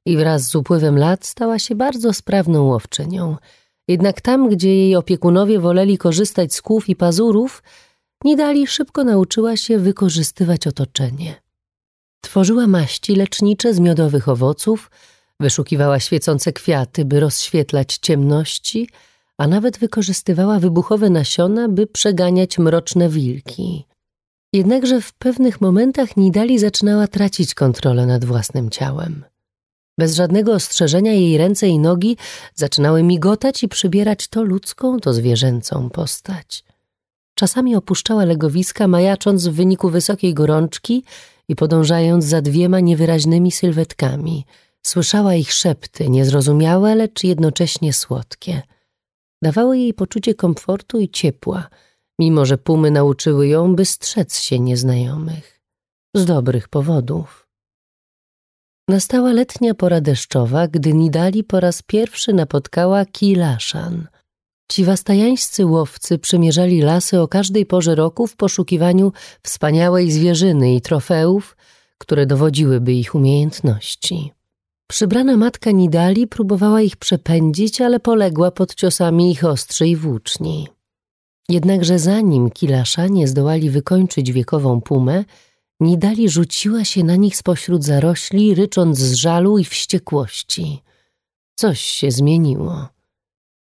i 0.07 0.17
wraz 0.17 0.43
z 0.43 0.55
upływem 0.55 0.99
lat 0.99 1.27
stała 1.27 1.59
się 1.59 1.75
bardzo 1.75 2.13
sprawną 2.13 2.65
łowczynią. 2.65 3.37
Jednak 3.89 4.21
tam, 4.21 4.49
gdzie 4.49 4.77
jej 4.77 4.97
opiekunowie 4.97 5.61
woleli 5.61 5.99
korzystać 5.99 6.55
z 6.55 6.63
kłów 6.63 6.89
i 6.89 6.97
pazurów, 6.97 7.63
Nidali 8.25 8.67
szybko 8.67 9.05
nauczyła 9.05 9.57
się 9.57 9.79
wykorzystywać 9.79 10.67
otoczenie. 10.67 11.43
Tworzyła 12.25 12.67
maści 12.67 13.15
lecznicze 13.15 13.75
z 13.75 13.81
miodowych 13.81 14.29
owoców, 14.29 14.91
wyszukiwała 15.41 16.01
świecące 16.01 16.53
kwiaty, 16.53 17.05
by 17.05 17.21
rozświetlać 17.21 17.99
ciemności, 17.99 18.89
a 19.39 19.47
nawet 19.47 19.79
wykorzystywała 19.79 20.59
wybuchowe 20.59 21.11
nasiona, 21.11 21.69
by 21.69 21.87
przeganiać 21.87 22.59
mroczne 22.59 23.09
wilki. 23.09 23.87
Jednakże 24.53 25.01
w 25.01 25.13
pewnych 25.13 25.61
momentach 25.61 26.17
Nidali 26.17 26.59
zaczynała 26.59 27.09
tracić 27.09 27.55
kontrolę 27.55 28.07
nad 28.07 28.25
własnym 28.25 28.71
ciałem. 28.71 29.25
Bez 29.99 30.15
żadnego 30.15 30.53
ostrzeżenia 30.53 31.13
jej 31.13 31.39
ręce 31.39 31.69
i 31.69 31.79
nogi 31.79 32.17
zaczynały 32.55 33.03
migotać 33.03 33.63
i 33.63 33.69
przybierać 33.69 34.29
to 34.29 34.43
ludzką, 34.43 35.01
to 35.01 35.13
zwierzęcą 35.13 35.91
postać. 35.91 36.65
Czasami 37.35 37.77
opuszczała 37.77 38.25
legowiska, 38.25 38.89
majacząc 38.89 39.47
w 39.47 39.53
wyniku 39.53 39.91
wysokiej 39.91 40.35
gorączki 40.35 41.05
i 41.49 41.57
podążając 41.57 42.25
za 42.25 42.43
dwiema 42.43 42.81
niewyraźnymi 42.81 43.53
sylwetkami, 43.53 44.47
słyszała 44.83 45.35
ich 45.35 45.53
szepty, 45.53 46.09
niezrozumiałe, 46.09 46.95
lecz 46.95 47.25
jednocześnie 47.25 47.93
słodkie. 47.93 48.63
Dawały 49.43 49.79
jej 49.79 49.95
poczucie 49.95 50.35
komfortu 50.35 50.99
i 50.99 51.09
ciepła, 51.09 51.69
mimo 52.19 52.47
że 52.47 52.59
pumy 52.59 52.91
nauczyły 52.91 53.49
ją, 53.49 53.77
by 53.77 53.85
strzec 53.85 54.39
się 54.39 54.59
nieznajomych. 54.59 55.61
Z 56.17 56.25
dobrych 56.25 56.69
powodów. 56.69 57.49
Nastała 58.89 59.33
letnia 59.33 59.75
pora 59.75 60.01
deszczowa, 60.01 60.69
gdy 60.69 60.93
Nidali 60.93 61.45
po 61.45 61.61
raz 61.61 61.83
pierwszy 61.83 62.33
napotkała 62.33 63.05
Kilaszan– 63.07 64.07
Ci 64.73 64.85
wastajańscy 64.85 65.67
łowcy 65.67 66.19
przemierzali 66.19 66.81
lasy 66.81 67.21
o 67.21 67.29
każdej 67.29 67.67
porze 67.67 67.95
roku 67.95 68.27
w 68.27 68.37
poszukiwaniu 68.37 69.13
wspaniałej 69.43 70.11
zwierzyny 70.11 70.75
i 70.75 70.81
trofeów, 70.81 71.57
które 71.99 72.27
dowodziłyby 72.27 72.93
ich 72.93 73.15
umiejętności. 73.15 74.33
Przybrana 74.87 75.37
matka 75.37 75.71
Nidali 75.71 76.27
próbowała 76.27 76.81
ich 76.81 76.97
przepędzić, 76.97 77.81
ale 77.81 78.01
poległa 78.01 78.51
pod 78.51 78.75
ciosami 78.75 79.31
ich 79.31 79.45
ostrzy 79.45 79.87
i 79.87 79.97
włóczni. 79.97 80.69
Jednakże 81.49 81.99
zanim 81.99 82.51
kilasza 82.51 83.07
nie 83.07 83.29
zdołali 83.29 83.71
wykończyć 83.71 84.33
wiekową 84.33 84.81
pumę, 84.81 85.25
Nidali 85.81 86.29
rzuciła 86.29 86.85
się 86.85 87.05
na 87.05 87.17
nich 87.17 87.37
spośród 87.37 87.85
zarośli, 87.85 88.55
rycząc 88.55 88.99
z 88.99 89.13
żalu 89.13 89.59
i 89.59 89.65
wściekłości. 89.65 90.83
Coś 91.55 91.81
się 91.81 92.11
zmieniło. 92.11 93.02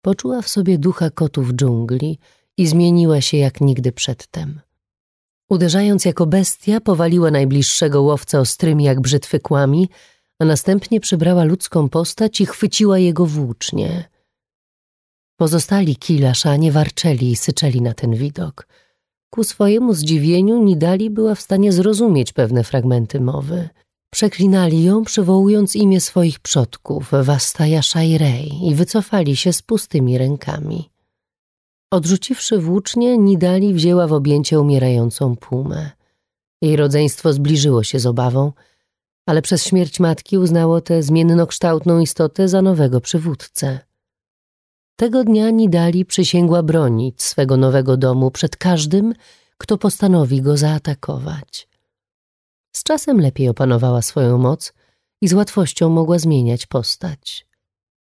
Poczuła 0.06 0.42
w 0.42 0.48
sobie 0.48 0.78
ducha 0.78 1.10
kotów 1.10 1.52
dżungli 1.54 2.20
i 2.58 2.68
zmieniła 2.68 3.22
się 3.22 3.38
jak 3.38 3.62
nigdy 3.62 3.92
przedtem. 3.92 4.62
Uderzając 5.50 6.06
jako 6.06 6.26
bestia, 6.26 6.82
powaliła 6.82 7.32
najbliższego 7.32 8.02
łowcę 8.02 8.40
ostrymi 8.40 8.84
jak 8.84 9.02
brzytwy 9.02 9.40
kłami, 9.40 9.90
a 10.40 10.46
następnie 10.46 11.00
przybrała 11.00 11.44
ludzką 11.44 11.90
postać 11.90 12.42
i 12.42 12.46
chwyciła 12.46 13.00
jego 13.00 13.26
włócznie. 13.26 14.10
Pozostali 15.38 15.96
kilaszanie 15.96 16.72
warczeli 16.72 17.32
i 17.32 17.36
syczeli 17.36 17.82
na 17.82 17.94
ten 17.94 18.16
widok. 18.16 18.68
Ku 19.30 19.44
swojemu 19.44 19.94
zdziwieniu 19.94 20.64
Nidali 20.64 21.10
była 21.10 21.36
w 21.36 21.42
stanie 21.42 21.72
zrozumieć 21.72 22.34
pewne 22.34 22.64
fragmenty 22.64 23.22
mowy. 23.22 23.70
Przeklinali 24.14 24.84
ją, 24.84 25.04
przywołując 25.04 25.76
imię 25.76 26.02
swoich 26.02 26.40
przodków, 26.40 27.12
Wastaja 27.24 27.82
Shairej, 27.82 28.68
i 28.68 28.76
wycofali 28.76 29.36
się 29.36 29.54
z 29.54 29.62
pustymi 29.62 30.18
rękami. 30.18 30.90
Odrzuciwszy 31.92 32.58
włócznie, 32.60 33.18
Nidali 33.18 33.74
wzięła 33.74 34.08
w 34.08 34.14
objęcie 34.14 34.60
umierającą 34.60 35.36
pumę. 35.36 35.92
Jej 36.62 36.76
rodzeństwo 36.76 37.34
zbliżyło 37.34 37.84
się 37.84 38.00
z 38.00 38.06
obawą, 38.06 38.52
ale 39.26 39.42
przez 39.42 39.66
śmierć 39.66 40.00
matki 40.00 40.38
uznało 40.38 40.82
tę 40.82 41.04
zmiennokształtną 41.04 42.00
istotę 42.00 42.48
za 42.48 42.62
nowego 42.62 43.02
przywódcę. 43.02 43.80
Tego 44.96 45.24
dnia 45.24 45.50
Nidali 45.50 46.06
przysięgła 46.06 46.64
bronić 46.64 47.24
swego 47.24 47.58
nowego 47.58 47.98
domu 47.98 48.32
przed 48.32 48.58
każdym, 48.58 49.14
kto 49.58 49.78
postanowi 49.78 50.42
go 50.42 50.58
zaatakować. 50.58 51.73
Z 52.76 52.84
czasem 52.84 53.22
lepiej 53.22 53.50
opanowała 53.50 54.02
swoją 54.02 54.38
moc 54.38 54.74
i 55.22 55.28
z 55.28 55.34
łatwością 55.34 55.90
mogła 55.90 56.20
zmieniać 56.20 56.66
postać. 56.66 57.48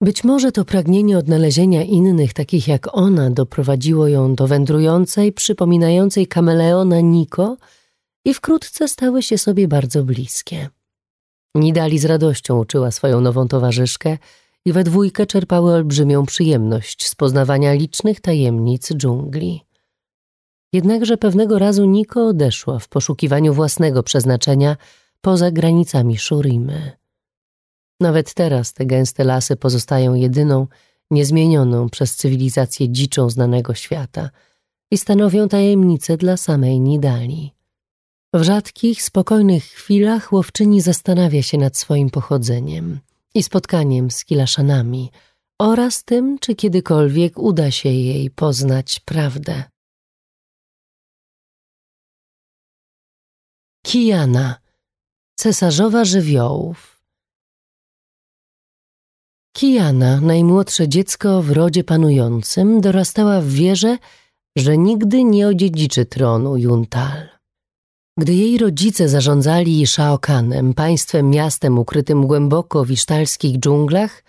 Być 0.00 0.25
może 0.25 0.52
to 0.52 0.64
pragnienie 0.64 1.19
odnalezienia 1.19 1.83
innych, 1.83 2.35
takich 2.35 2.69
jak 2.69 2.97
ona, 2.97 3.31
doprowadziło 3.31 4.09
ją 4.09 4.35
do 4.35 4.47
wędrującej, 4.47 5.33
przypominającej 5.33 6.26
kameleona 6.26 7.00
Niko 7.00 7.57
i 8.25 8.35
wkrótce 8.35 8.88
stały 8.88 9.23
się 9.23 9.38
sobie 9.38 9.69
bardzo 9.69 10.05
bliskie. 10.05 10.69
Nidali 11.55 11.99
z 11.99 12.05
radością 12.05 12.59
uczyła 12.59 12.91
swoją 12.91 13.21
nową 13.21 13.49
towarzyszkę 13.49 14.19
i 14.64 14.73
we 14.73 14.85
dwójkę 14.85 15.26
czerpały 15.26 15.73
olbrzymią 15.73 16.26
przyjemność 16.26 17.09
z 17.09 17.14
poznawania 17.14 17.73
licznych 17.73 18.21
tajemnic 18.21 18.93
dżungli. 18.95 19.64
Jednakże 20.73 21.17
pewnego 21.17 21.59
razu 21.59 21.85
Niko 21.85 22.26
odeszła 22.26 22.79
w 22.79 22.88
poszukiwaniu 22.88 23.55
własnego 23.55 24.02
przeznaczenia 24.02 24.76
poza 25.21 25.50
granicami 25.50 26.19
Szurimy. 26.19 26.93
Nawet 28.00 28.35
teraz 28.35 28.73
te 28.73 28.87
gęste 28.87 29.25
lasy 29.25 29.57
pozostają 29.57 30.14
jedyną, 30.14 30.67
niezmienioną 31.11 31.88
przez 31.88 32.17
cywilizację 32.17 32.88
dziczą 32.88 33.31
znanego 33.31 33.75
świata 33.75 34.31
i 34.91 34.99
stanowią 34.99 35.49
tajemnicę 35.49 36.17
dla 36.17 36.37
samej 36.37 36.81
Nidali. 36.81 37.55
W 38.35 38.43
rzadkich, 38.43 39.02
spokojnych 39.02 39.64
chwilach 39.64 40.33
łowczyni 40.33 40.81
zastanawia 40.81 41.43
się 41.43 41.59
nad 41.59 41.76
swoim 41.76 42.11
pochodzeniem 42.11 43.00
i 43.35 43.43
spotkaniem 43.43 44.11
z 44.11 44.25
kilaszanami 44.25 45.11
oraz 45.59 46.05
tym, 46.05 46.38
czy 46.38 46.55
kiedykolwiek 46.55 47.38
uda 47.38 47.71
się 47.71 47.88
jej 47.88 48.31
poznać 48.31 49.00
prawdę. 49.00 49.72
Kijana, 53.83 54.57
cesarzowa 55.35 56.05
żywiołów. 56.05 57.03
Kijana, 59.57 60.21
najmłodsze 60.21 60.89
dziecko 60.89 61.43
w 61.43 61.51
rodzie 61.51 61.85
panującym, 61.85 62.81
dorastała 62.81 63.41
w 63.41 63.49
wierze, 63.49 63.99
że 64.57 64.79
nigdy 64.79 65.25
nie 65.25 65.49
odziedziczy 65.49 66.07
tronu 66.07 66.57
Juntal. 66.57 67.28
Gdy 68.19 68.35
jej 68.35 68.59
rodzice 68.59 69.09
zarządzali 69.09 69.87
Shaokanem, 69.87 70.75
państwem 70.75 71.30
miastem 71.30 71.78
ukrytym 71.78 72.26
głęboko 72.26 72.85
w 72.85 72.91
isztalskich 72.91 73.59
dżunglach, 73.59 74.25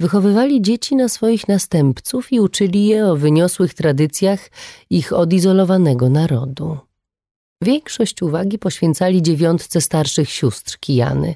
wychowywali 0.00 0.62
dzieci 0.62 0.96
na 0.96 1.08
swoich 1.08 1.48
następców 1.48 2.32
i 2.32 2.40
uczyli 2.40 2.86
je 2.86 3.06
o 3.06 3.16
wyniosłych 3.16 3.74
tradycjach 3.74 4.50
ich 4.90 5.12
odizolowanego 5.12 6.08
narodu. 6.10 6.85
Większość 7.62 8.22
uwagi 8.22 8.58
poświęcali 8.58 9.22
dziewiątce 9.22 9.80
starszych 9.80 10.30
sióstr 10.30 10.78
Kijany, 10.78 11.34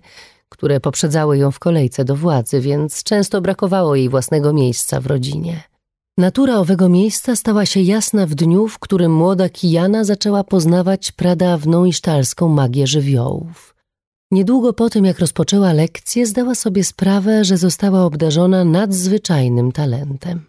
które 0.48 0.80
poprzedzały 0.80 1.38
ją 1.38 1.50
w 1.50 1.59
kolejce 1.59 2.04
do 2.04 2.16
władzy, 2.16 2.61
więc 2.61 3.02
często 3.02 3.40
brakowało 3.40 3.96
jej 3.96 4.09
własnego 4.09 4.52
miejsca 4.52 5.00
w 5.00 5.06
rodzinie. 5.06 5.62
Natura 6.18 6.56
owego 6.56 6.88
miejsca 6.88 7.37
stała 7.37 7.66
się 7.66 7.80
jasna 7.80 8.26
w 8.26 8.35
dniu, 8.35 8.68
w 8.68 8.78
którym 8.78 9.12
młoda 9.14 9.48
Kijana 9.48 10.04
zaczęła 10.04 10.44
poznawać 10.44 11.12
pradawną 11.12 11.85
isztalską 11.85 12.48
magię 12.48 12.87
żywiołów. 12.87 13.74
Niedługo 14.30 14.72
po 14.72 14.90
tym, 14.90 15.04
jak 15.04 15.18
rozpoczęła 15.18 15.72
lekcję, 15.72 16.26
zdała 16.26 16.54
sobie 16.54 16.85
sprawę, 16.85 17.44
że 17.44 17.56
została 17.56 18.04
obdarzona 18.04 18.64
nadzwyczajnym 18.64 19.72
talentem. 19.72 20.46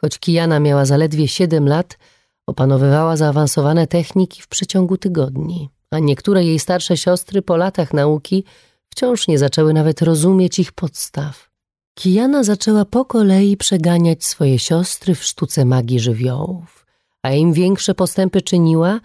Choć 0.00 0.18
Kijana 0.18 0.60
miała 0.60 0.84
zaledwie 0.84 1.28
siedem 1.28 1.68
lat, 1.68 1.98
opanowywała 2.46 3.16
zaawansowane 3.16 3.86
techniki 3.86 4.42
w 4.42 4.48
przeciągu 4.48 4.96
tygodni, 4.96 5.68
a 5.90 5.98
niektóre 5.98 6.44
jej 6.44 6.58
starsze 6.58 6.96
siostry 6.96 7.42
po 7.42 7.56
latach 7.56 7.92
nauki 7.92 8.44
wciąż 8.88 9.28
nie 9.28 9.38
zaczęły 9.38 9.72
nawet 9.72 10.02
rozumieć 10.02 10.58
ich 10.58 10.72
podstaw. 10.72 11.50
Kijana 11.94 12.44
zaczęła 12.44 12.84
po 12.84 13.04
kolei 13.04 13.56
przeganiać 13.56 14.24
swoje 14.24 14.58
siostry 14.58 15.14
w 15.14 15.24
sztuce 15.24 15.64
magii 15.64 16.00
żywiołów, 16.00 16.86
a 17.22 17.30
im 17.30 17.52
większe 17.52 17.94
postępy 17.94 18.42
czyniła, 18.42 19.00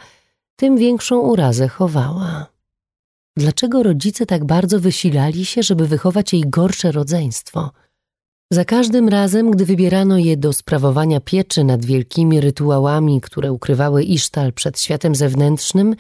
tym 0.56 0.78
większą 0.78 1.20
urazę 1.20 1.68
chowała. 1.68 2.48
Dlaczego 3.38 3.84
rodzice 3.84 4.26
tak 4.26 4.46
bardzo 4.46 4.80
wysilali 4.80 5.46
się, 5.46 5.64
żeby 5.64 5.88
wychować 5.88 6.34
jej 6.34 6.44
gorsze 6.48 6.92
rodzeństwo? 6.92 7.72
Za 8.52 8.66
każdym 8.66 9.10
razem, 9.10 9.52
gdy 9.52 9.66
wybierano 9.66 10.18
je 10.18 10.38
do 10.38 10.54
sprawowania 10.54 11.20
pieczy 11.20 11.64
nad 11.64 11.86
wielkimi 11.86 12.42
rytuałami, 12.42 13.22
które 13.22 13.52
ukrywały 13.52 14.04
Isztal 14.04 14.54
przed 14.54 14.80
światem 14.80 15.16
zewnętrznym, 15.16 15.96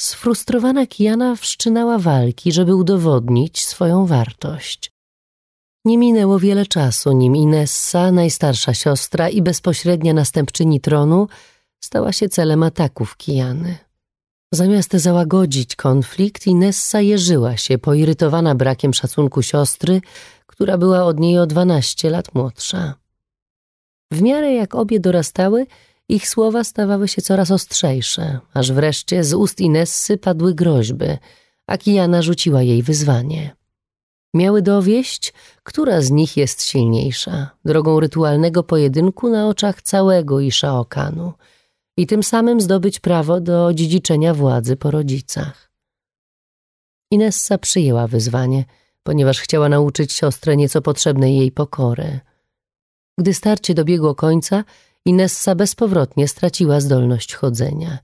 sfrustrowana 0.00 0.86
Kijana 0.86 1.36
wszczynała 1.36 1.98
walki, 1.98 2.52
żeby 2.52 2.74
udowodnić 2.74 3.66
swoją 3.66 4.06
wartość. 4.06 4.92
Nie 5.84 5.98
minęło 5.98 6.38
wiele 6.38 6.66
czasu, 6.66 7.12
nim 7.12 7.36
Inessa, 7.36 8.12
najstarsza 8.12 8.74
siostra 8.74 9.28
i 9.28 9.42
bezpośrednia 9.42 10.12
następczyni 10.12 10.80
tronu, 10.80 11.28
stała 11.84 12.12
się 12.12 12.28
celem 12.28 12.62
ataków 12.62 13.16
Kijany. 13.16 13.78
Zamiast 14.54 14.92
załagodzić 14.92 15.76
konflikt, 15.76 16.46
Inessa 16.46 17.00
jeżyła 17.00 17.56
się, 17.56 17.78
poirytowana 17.78 18.54
brakiem 18.54 18.94
szacunku 18.94 19.42
siostry, 19.42 20.00
która 20.52 20.78
była 20.78 21.04
od 21.04 21.20
niej 21.20 21.38
o 21.38 21.46
dwanaście 21.46 22.10
lat 22.10 22.34
młodsza. 22.34 22.94
W 24.12 24.22
miarę 24.22 24.54
jak 24.54 24.74
obie 24.74 25.00
dorastały, 25.00 25.66
ich 26.08 26.28
słowa 26.28 26.64
stawały 26.64 27.08
się 27.08 27.22
coraz 27.22 27.50
ostrzejsze, 27.50 28.38
aż 28.54 28.72
wreszcie 28.72 29.24
z 29.24 29.34
ust 29.34 29.60
Inessy 29.60 30.18
padły 30.18 30.54
groźby, 30.54 31.06
a 31.66 31.78
Kijana 31.78 32.22
rzuciła 32.22 32.62
jej 32.62 32.82
wyzwanie. 32.82 33.56
Miały 34.34 34.62
dowieść, 34.62 35.32
która 35.62 36.00
z 36.00 36.10
nich 36.10 36.36
jest 36.36 36.62
silniejsza, 36.62 37.50
drogą 37.64 38.00
rytualnego 38.00 38.62
pojedynku 38.62 39.28
na 39.28 39.48
oczach 39.48 39.82
całego 39.82 40.40
Ishaokanu 40.40 41.32
i 41.96 42.06
tym 42.06 42.22
samym 42.22 42.60
zdobyć 42.60 43.00
prawo 43.00 43.40
do 43.40 43.74
dziedziczenia 43.74 44.34
władzy 44.34 44.76
po 44.76 44.90
rodzicach. 44.90 45.72
Inessa 47.10 47.58
przyjęła 47.58 48.06
wyzwanie, 48.06 48.64
ponieważ 49.02 49.40
chciała 49.40 49.68
nauczyć 49.68 50.12
siostrę 50.12 50.56
nieco 50.56 50.82
potrzebnej 50.82 51.36
jej 51.36 51.52
pokory. 51.52 52.20
Gdy 53.18 53.34
starcie 53.34 53.74
dobiegło 53.74 54.14
końca, 54.14 54.64
Inessa 55.04 55.54
bezpowrotnie 55.54 56.28
straciła 56.28 56.80
zdolność 56.80 57.34
chodzenia, 57.34 57.98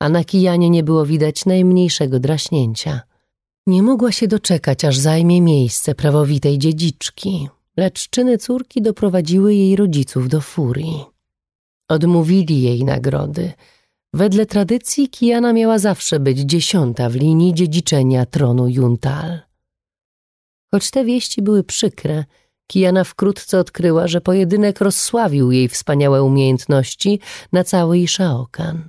a 0.00 0.08
na 0.08 0.24
kijanie 0.24 0.70
nie 0.70 0.82
było 0.82 1.06
widać 1.06 1.46
najmniejszego 1.46 2.20
draśnięcia– 2.20 3.00
nie 3.66 3.82
mogła 3.82 4.12
się 4.12 4.28
doczekać, 4.28 4.84
aż 4.84 4.98
zajmie 4.98 5.40
miejsce 5.40 5.94
prawowitej 5.94 6.58
dziedziczki, 6.58 7.48
lecz 7.76 8.10
czyny 8.10 8.38
córki 8.38 8.82
doprowadziły 8.82 9.54
jej 9.54 9.76
rodziców 9.76 10.28
do 10.28 10.40
furii. 10.40 11.04
Odmówili 11.88 12.62
jej 12.62 12.84
nagrody. 12.84 13.52
Wedle 14.14 14.46
tradycji 14.46 15.08
Kiana 15.08 15.52
miała 15.52 15.78
zawsze 15.78 16.20
być 16.20 16.38
dziesiąta 16.38 17.08
w 17.08 17.14
linii 17.14 17.54
dziedziczenia 17.54 18.26
tronu 18.26 18.68
Juntal. 18.68 19.40
Choć 20.74 20.90
te 20.90 21.04
wieści 21.04 21.42
były 21.42 21.64
przykre, 21.64 22.24
Kiana 22.66 23.04
wkrótce 23.04 23.58
odkryła, 23.58 24.08
że 24.08 24.20
pojedynek 24.20 24.80
rozsławił 24.80 25.52
jej 25.52 25.68
wspaniałe 25.68 26.22
umiejętności 26.22 27.20
na 27.52 27.64
cały 27.64 27.98
Ishaokan. 27.98 28.88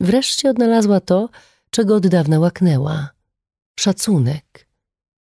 Wreszcie 0.00 0.50
odnalazła 0.50 1.00
to, 1.00 1.28
czego 1.70 1.96
od 1.96 2.06
dawna 2.06 2.40
łaknęła– 2.40 3.08
szacunek. 3.80 4.68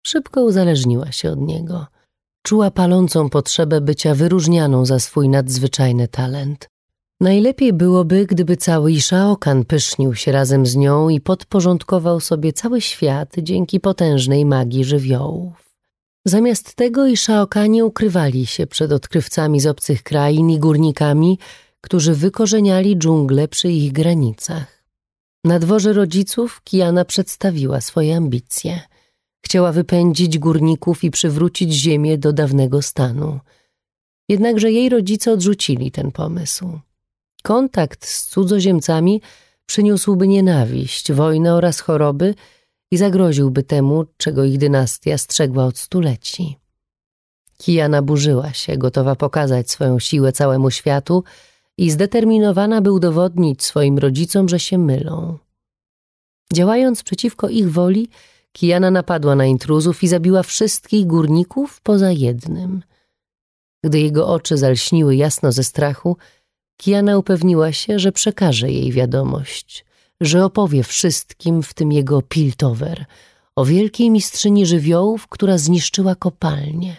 Szybko 0.07 0.43
uzależniła 0.43 1.13
się 1.13 1.31
od 1.31 1.41
niego. 1.41 1.87
Czuła 2.43 2.71
palącą 2.71 3.31
potrzebę 3.31 3.81
bycia 3.81 4.15
wyróżnianą 4.15 4.87
za 4.87 5.01
swój 5.01 5.29
nadzwyczajny 5.29 6.09
talent. 6.09 6.69
Najlepiej 7.21 7.73
byłoby, 7.73 8.27
gdyby 8.27 8.57
cały 8.57 8.93
Iszaokan 8.93 9.65
pysznił 9.65 10.15
się 10.15 10.33
razem 10.33 10.67
z 10.67 10.77
nią 10.77 11.09
i 11.09 11.21
podporządkował 11.21 12.21
sobie 12.21 12.53
cały 12.53 12.81
świat 12.81 13.35
dzięki 13.39 13.81
potężnej 13.81 14.45
magii 14.45 14.85
żywiołów. 14.85 15.65
Zamiast 16.27 16.75
tego 16.75 17.07
Iszaokanie 17.07 17.85
ukrywali 17.85 18.47
się 18.47 18.67
przed 18.67 18.93
odkrywcami 18.93 19.61
z 19.61 19.67
obcych 19.67 20.03
krain 20.03 20.51
i 20.51 20.59
górnikami, 20.59 21.39
którzy 21.81 22.15
wykorzeniali 22.15 22.97
dżunglę 22.97 23.49
przy 23.49 23.73
ich 23.73 23.93
granicach. 23.93 24.85
Na 25.45 25.59
dworze 25.59 25.93
rodziców 25.93 26.61
Kiana 26.65 27.05
przedstawiła 27.05 27.81
swoje 27.81 28.17
ambicje. 28.17 28.81
Chciała 29.45 29.73
wypędzić 29.73 30.39
górników 30.39 31.05
i 31.05 31.11
przywrócić 31.11 31.73
ziemię 31.73 32.19
do 32.19 32.33
dawnego 32.33 32.83
stanu. 32.83 33.41
Jednakże 34.29 34.73
jej 34.73 34.89
rodzice 34.89 35.33
odrzucili 35.33 35.91
ten 35.91 36.13
pomysł. 36.13 36.79
Kontakt 37.47 38.07
z 38.07 38.27
cudzoziemcami 38.27 39.21
przyniósłby 39.67 40.29
nienawiść, 40.29 41.13
wojnę 41.13 41.55
oraz 41.55 41.81
choroby 41.81 42.35
i 42.91 42.97
zagroziłby 42.97 43.63
temu, 43.63 44.05
czego 44.17 44.45
ich 44.45 44.59
dynastia 44.59 45.19
strzegła 45.19 45.65
od 45.65 45.79
stuleci. 45.79 46.59
Kijana 47.57 48.03
burzyła 48.03 48.53
się, 48.53 48.77
gotowa 48.77 49.15
pokazać 49.17 49.71
swoją 49.71 49.99
siłę 49.99 50.33
całemu 50.33 50.71
światu 50.71 51.25
i 51.79 51.91
zdeterminowana, 51.91 52.81
by 52.81 52.93
udowodnić 52.93 53.65
swoim 53.65 53.99
rodzicom, 53.99 54.49
że 54.49 54.61
się 54.61 54.79
mylą. 54.79 55.39
Działając 56.53 57.03
przeciwko 57.03 57.49
ich 57.49 57.73
woli, 57.73 58.09
Kijana 58.53 58.91
napadła 58.91 59.35
na 59.35 59.47
intruzów 59.47 60.03
i 60.03 60.09
zabiła 60.09 60.43
wszystkich 60.43 61.07
górników 61.07 61.81
poza 61.81 62.11
jednym. 62.11 62.83
Gdy 63.85 64.01
jego 64.01 64.29
oczy 64.29 64.57
zalśniły 64.57 65.17
jasno 65.17 65.53
ze 65.53 65.65
strachu, 65.65 66.17
Kiana 66.77 67.19
upewniła 67.19 67.73
się, 67.73 67.99
że 67.99 68.13
przekaże 68.13 68.71
jej 68.71 68.93
wiadomość, 68.93 69.85
że 70.21 70.45
opowie 70.45 70.83
wszystkim, 70.83 71.63
w 71.63 71.75
tym 71.75 71.93
jego 71.93 72.23
Piltover, 72.23 73.05
o 73.57 73.65
wielkiej 73.65 74.11
mistrzyni 74.11 74.67
żywiołów, 74.67 75.29
która 75.29 75.59
zniszczyła 75.59 76.15
kopalnię. 76.15 76.97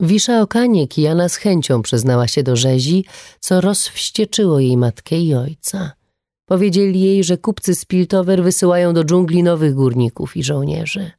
Wisza 0.00 0.40
okanie 0.40 0.88
Kiana 0.88 1.28
z 1.28 1.36
chęcią 1.36 1.82
przyznała 1.82 2.28
się 2.28 2.42
do 2.42 2.56
rzezi, 2.56 3.04
co 3.40 3.60
rozwścieczyło 3.60 4.60
jej 4.60 4.76
matkę 4.76 5.16
i 5.16 5.34
ojca. 5.34 5.92
Powiedzieli 6.46 7.00
jej, 7.00 7.24
że 7.24 7.38
kupcy 7.38 7.74
z 7.74 7.84
Piltover 7.84 8.42
wysyłają 8.42 8.94
do 8.94 9.04
dżungli 9.04 9.42
nowych 9.42 9.74
górników 9.74 10.36
i 10.36 10.42
żołnierzy. 10.42 11.10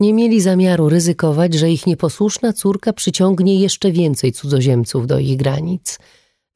Nie 0.00 0.14
mieli 0.14 0.40
zamiaru 0.40 0.88
ryzykować, 0.88 1.54
że 1.54 1.70
ich 1.70 1.86
nieposłuszna 1.86 2.52
córka 2.52 2.92
przyciągnie 2.92 3.60
jeszcze 3.60 3.92
więcej 3.92 4.32
cudzoziemców 4.32 5.06
do 5.06 5.18
ich 5.18 5.36
granic– 5.36 5.98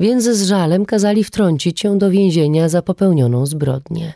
więc 0.00 0.24
z 0.24 0.42
żalem 0.42 0.86
kazali 0.86 1.24
wtrącić 1.24 1.84
ją 1.84 1.98
do 1.98 2.10
więzienia 2.10 2.68
za 2.68 2.82
popełnioną 2.82 3.46
zbrodnię. 3.46 4.12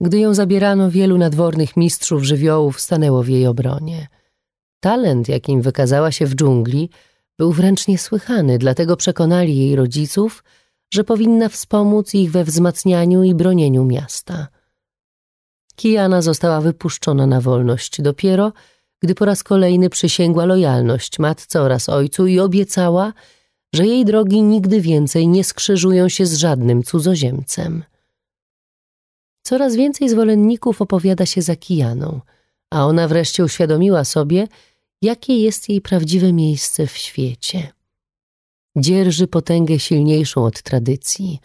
Gdy 0.00 0.18
ją 0.18 0.34
zabierano, 0.34 0.90
wielu 0.90 1.18
nadwornych 1.18 1.76
mistrzów 1.76 2.24
żywiołów 2.24 2.80
stanęło 2.80 3.22
w 3.22 3.28
jej 3.28 3.46
obronie. 3.46 4.08
Talent, 4.80 5.28
jakim 5.28 5.62
wykazała 5.62 6.12
się 6.12 6.26
w 6.26 6.34
dżungli, 6.34 6.90
był 7.38 7.52
wręcz 7.52 7.88
niesłychany, 7.88 8.58
dlatego 8.58 8.96
przekonali 8.96 9.56
jej 9.56 9.76
rodziców, 9.76 10.44
że 10.94 11.04
powinna 11.04 11.48
wspomóc 11.48 12.14
ich 12.14 12.30
we 12.30 12.44
wzmacnianiu 12.44 13.22
i 13.22 13.34
bronieniu 13.34 13.84
miasta. 13.84 14.48
Kijana 15.76 16.22
została 16.22 16.60
wypuszczona 16.60 17.26
na 17.26 17.40
wolność 17.40 18.02
dopiero, 18.02 18.52
gdy 19.02 19.14
po 19.14 19.24
raz 19.24 19.42
kolejny 19.42 19.90
przysięgła 19.90 20.44
lojalność 20.44 21.18
matce 21.18 21.60
oraz 21.60 21.88
ojcu 21.88 22.26
i 22.26 22.40
obiecała, 22.40 23.12
że 23.74 23.86
jej 23.86 24.04
drogi 24.04 24.42
nigdy 24.42 24.80
więcej 24.80 25.28
nie 25.28 25.44
skrzyżują 25.44 26.08
się 26.08 26.26
z 26.26 26.34
żadnym 26.34 26.82
cudzoziemcem. 26.82 27.84
Coraz 29.42 29.76
więcej 29.76 30.08
zwolenników 30.08 30.82
opowiada 30.82 31.26
się 31.26 31.42
za 31.42 31.56
Kijaną, 31.56 32.20
a 32.70 32.86
ona 32.86 33.08
wreszcie 33.08 33.44
uświadomiła 33.44 34.04
sobie, 34.04 34.48
jakie 35.02 35.38
jest 35.38 35.68
jej 35.68 35.80
prawdziwe 35.80 36.32
miejsce 36.32 36.86
w 36.86 36.96
świecie. 36.96 37.72
Dzierży 38.76 39.26
potęgę 39.26 39.78
silniejszą 39.78 40.44
od 40.44 40.62
tradycji 40.62 41.38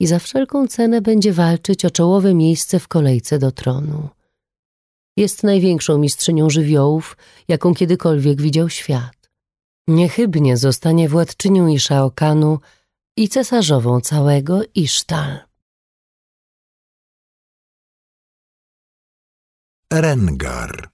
i 0.00 0.06
za 0.06 0.18
wszelką 0.18 0.66
cenę 0.68 1.00
będzie 1.00 1.32
walczyć 1.32 1.84
o 1.84 1.90
czołowe 1.90 2.34
miejsce 2.34 2.80
w 2.80 2.88
kolejce 2.88 3.38
do 3.38 3.52
tronu. 3.52 4.08
Jest 5.16 5.42
największą 5.42 5.98
mistrzynią 5.98 6.50
żywiołów, 6.50 7.16
jaką 7.48 7.74
kiedykolwiek 7.74 8.42
widział 8.42 8.68
świat. 8.68 9.17
Niechybnie 9.88 10.56
zostanie 10.56 11.08
władczynią 11.08 11.66
Iszaokanu 11.66 12.60
i 13.16 13.28
cesarzową 13.28 14.00
całego 14.00 14.60
Isztal. 14.74 15.38
Rengar, 19.92 20.90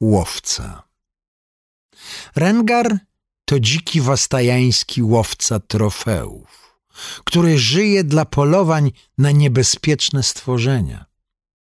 łowca. 0.00 0.82
Rengar 2.36 2.98
to 3.44 3.60
dziki 3.60 4.00
wastajański 4.00 5.02
łowca 5.02 5.60
trofeów, 5.60 6.80
który 7.24 7.58
żyje 7.58 8.04
dla 8.04 8.24
polowań 8.24 8.92
na 9.18 9.30
niebezpieczne 9.30 10.22
stworzenia. 10.22 11.06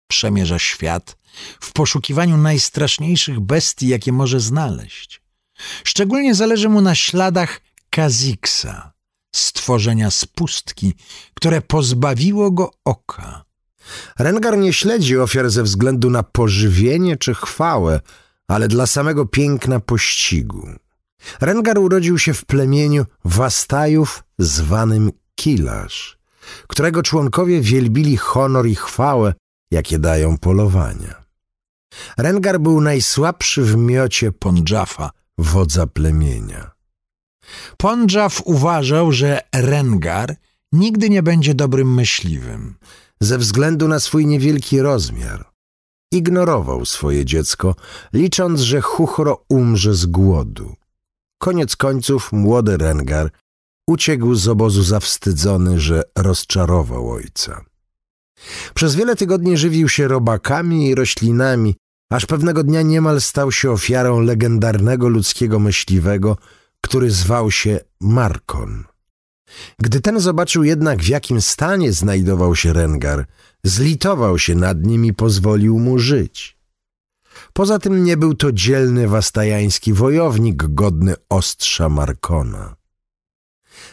Przemierza 0.08 0.58
świat 0.58 1.16
w 1.60 1.72
poszukiwaniu 1.72 2.36
najstraszniejszych 2.36 3.40
bestii, 3.40 3.88
jakie 3.88 4.12
może 4.12 4.40
znaleźć. 4.40 5.23
Szczególnie 5.84 6.34
zależy 6.34 6.68
mu 6.68 6.80
na 6.80 6.94
śladach 6.94 7.60
Kaziksa, 7.90 8.92
stworzenia 9.34 10.10
z 10.10 10.26
pustki, 10.26 10.94
które 11.34 11.62
pozbawiło 11.62 12.50
go 12.50 12.70
oka. 12.84 13.44
Rengar 14.18 14.58
nie 14.58 14.72
śledzi 14.72 15.18
ofiar 15.18 15.50
ze 15.50 15.62
względu 15.62 16.10
na 16.10 16.22
pożywienie 16.22 17.16
czy 17.16 17.34
chwałę, 17.34 18.00
ale 18.48 18.68
dla 18.68 18.86
samego 18.86 19.26
piękna 19.26 19.80
pościgu. 19.80 20.68
Rengar 21.40 21.78
urodził 21.78 22.18
się 22.18 22.34
w 22.34 22.44
plemieniu 22.44 23.04
Wastajów 23.24 24.24
zwanym 24.38 25.10
Kilasz, 25.34 26.18
którego 26.68 27.02
członkowie 27.02 27.60
wielbili 27.60 28.16
honor 28.16 28.66
i 28.66 28.74
chwałę, 28.74 29.34
jakie 29.70 29.98
dają 29.98 30.38
polowania. 30.38 31.24
Rengar 32.18 32.60
był 32.60 32.80
najsłabszy 32.80 33.62
w 33.62 33.76
miocie 33.76 34.32
Pondżafa, 34.32 35.10
wodza 35.38 35.86
plemienia. 35.86 36.70
Pondżaw 37.76 38.42
uważał, 38.44 39.12
że 39.12 39.40
Rengar 39.54 40.36
nigdy 40.72 41.10
nie 41.10 41.22
będzie 41.22 41.54
dobrym 41.54 41.94
myśliwym, 41.94 42.74
ze 43.20 43.38
względu 43.38 43.88
na 43.88 44.00
swój 44.00 44.26
niewielki 44.26 44.80
rozmiar. 44.80 45.50
Ignorował 46.12 46.84
swoje 46.84 47.24
dziecko, 47.24 47.74
licząc, 48.12 48.60
że 48.60 48.80
Chuchro 48.80 49.44
umrze 49.48 49.94
z 49.94 50.06
głodu. 50.06 50.74
Koniec 51.38 51.76
końców 51.76 52.32
młody 52.32 52.76
Rengar 52.76 53.30
uciekł 53.88 54.34
z 54.34 54.48
obozu 54.48 54.82
zawstydzony, 54.82 55.80
że 55.80 56.02
rozczarował 56.18 57.10
ojca. 57.10 57.64
Przez 58.74 58.94
wiele 58.94 59.16
tygodni 59.16 59.56
żywił 59.56 59.88
się 59.88 60.08
robakami 60.08 60.88
i 60.88 60.94
roślinami, 60.94 61.76
aż 62.14 62.26
pewnego 62.26 62.62
dnia 62.62 62.82
niemal 62.82 63.20
stał 63.20 63.52
się 63.52 63.70
ofiarą 63.70 64.20
legendarnego 64.20 65.08
ludzkiego 65.08 65.58
myśliwego, 65.58 66.36
który 66.80 67.10
zwał 67.10 67.50
się 67.50 67.80
Markon. 68.00 68.84
Gdy 69.78 70.00
ten 70.00 70.20
zobaczył 70.20 70.64
jednak, 70.64 71.02
w 71.02 71.08
jakim 71.08 71.40
stanie 71.40 71.92
znajdował 71.92 72.56
się 72.56 72.72
Rengar, 72.72 73.26
zlitował 73.64 74.38
się 74.38 74.54
nad 74.54 74.86
nim 74.86 75.04
i 75.04 75.12
pozwolił 75.12 75.78
mu 75.78 75.98
żyć. 75.98 76.58
Poza 77.52 77.78
tym 77.78 78.04
nie 78.04 78.16
był 78.16 78.34
to 78.34 78.52
dzielny 78.52 79.08
wastajański 79.08 79.92
wojownik 79.92 80.56
godny 80.56 81.14
ostrza 81.28 81.88
Markona. 81.88 82.76